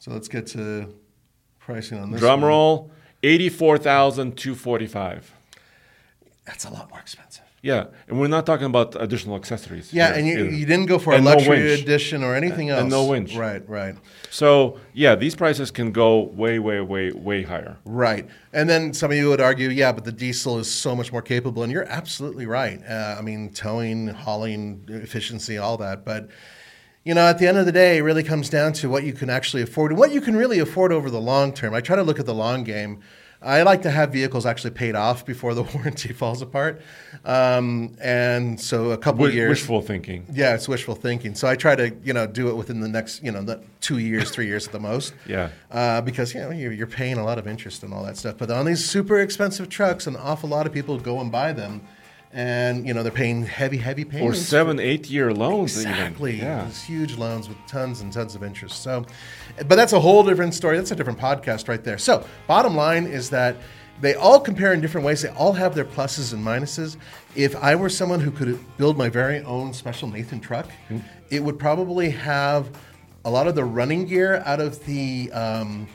[0.00, 0.92] So let's get to
[1.58, 2.20] pricing on this.
[2.20, 2.48] Drum one.
[2.48, 2.90] roll,
[3.22, 5.32] 84,245.
[6.46, 7.42] That's a lot more expensive.
[7.62, 9.90] Yeah, and we're not talking about additional accessories.
[9.90, 11.80] Yeah, here and you, you didn't go for a And no luxury winch.
[11.80, 12.82] edition or anything else.
[12.82, 13.34] And no winch.
[13.34, 13.94] Right, right,
[14.30, 17.78] So yeah, these prices can go way, way, way, way higher.
[17.86, 18.28] right.
[18.52, 21.22] And then some of you would argue, yeah, but the diesel is so much more
[21.22, 22.82] capable, and you're absolutely right.
[22.86, 26.04] Uh, I mean, towing, hauling, efficiency, all that.
[26.04, 26.28] But
[27.04, 29.12] you know, at the end of the day, it really comes down to what you
[29.12, 31.74] can actually afford and what you can really afford over the long term.
[31.74, 33.00] I try to look at the long game.
[33.42, 36.80] I like to have vehicles actually paid off before the warranty falls apart.
[37.26, 39.50] Um, and so a couple Wish- years.
[39.50, 40.24] Wishful thinking.
[40.32, 41.34] Yeah, it's wishful thinking.
[41.34, 43.98] So I try to, you know, do it within the next, you know, the two
[43.98, 45.12] years, three years at the most.
[45.26, 45.50] Yeah.
[45.70, 48.36] Uh, because you know you're, you're paying a lot of interest and all that stuff.
[48.38, 51.82] But on these super expensive trucks, an awful lot of people go and buy them,
[52.34, 54.38] and you know they're paying heavy, heavy payments.
[54.38, 55.76] Or seven, eight year loans.
[55.76, 56.34] Exactly.
[56.34, 56.46] Even.
[56.46, 56.64] Yeah.
[56.64, 58.82] These huge loans with tons and tons of interest.
[58.82, 59.06] So,
[59.56, 60.76] but that's a whole different story.
[60.76, 61.96] That's a different podcast right there.
[61.96, 63.56] So, bottom line is that
[64.00, 65.22] they all compare in different ways.
[65.22, 66.96] They all have their pluses and minuses.
[67.36, 70.68] If I were someone who could build my very own special Nathan truck,
[71.30, 72.68] it would probably have
[73.24, 75.86] a lot of the running gear out of the um,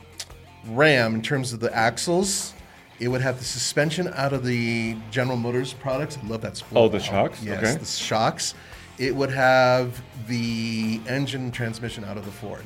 [0.69, 2.53] Ram in terms of the axles.
[2.99, 6.17] It would have the suspension out of the General Motors products.
[6.21, 6.57] I love that.
[6.57, 7.41] spool Oh, the shocks?
[7.41, 7.77] Yes, Okay.
[7.77, 8.55] the shocks.
[8.97, 12.65] It would have the engine transmission out of the Ford.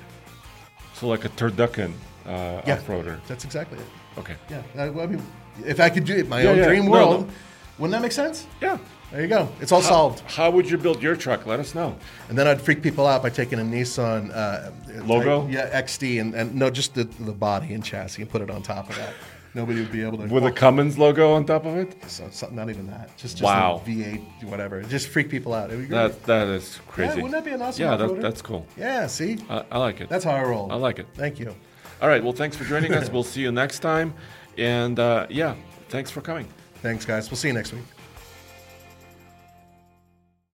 [0.95, 1.91] So like a turducken
[2.25, 2.73] uh, Yeah.
[2.75, 3.19] off-roader.
[3.27, 3.85] That's exactly it.
[4.19, 4.35] Okay.
[4.49, 4.61] Yeah.
[4.77, 5.21] I, well, I mean,
[5.65, 6.67] if I could do it my Yeah, own yeah.
[6.67, 7.33] dream world, no.
[7.77, 8.47] wouldn't that make sense?
[8.61, 8.77] Yeah.
[9.11, 9.47] There you go.
[9.61, 10.21] It's all solved.
[10.31, 11.45] How would you build your truck?
[11.45, 11.95] Let us know.
[12.29, 14.71] And then I'd freak people out by taking a Nissan uh,
[15.05, 15.47] Logo?
[15.47, 18.63] yeah, XD, and, and no, just the, the body and chassis, and put it on
[18.63, 19.13] top of that.
[19.55, 20.25] Nobody would be able to.
[20.25, 21.95] With a Cummins logo on top of it?
[22.09, 23.15] so, so- not even that.
[23.17, 23.81] Just, just Wow.
[23.85, 24.81] a V8, whatever.
[24.83, 25.69] Just freak people out.
[25.69, 27.15] That that is crazy.
[27.21, 28.65] wouldn't that be an awesome Yeah, that, that's cool.
[28.77, 29.05] yeah.
[29.07, 30.09] See, I, I like it.
[30.09, 30.71] that's how I roll.
[30.71, 31.07] I like it.
[31.13, 31.55] Thank you.
[32.01, 32.23] All right.
[32.23, 33.09] Well, thanks for joining us.
[33.13, 34.13] We'll see you next time.
[34.57, 35.55] And uh, yeah,
[35.89, 36.47] thanks for coming.
[36.81, 37.29] Thanks, guys.
[37.29, 37.83] We'll see you next week.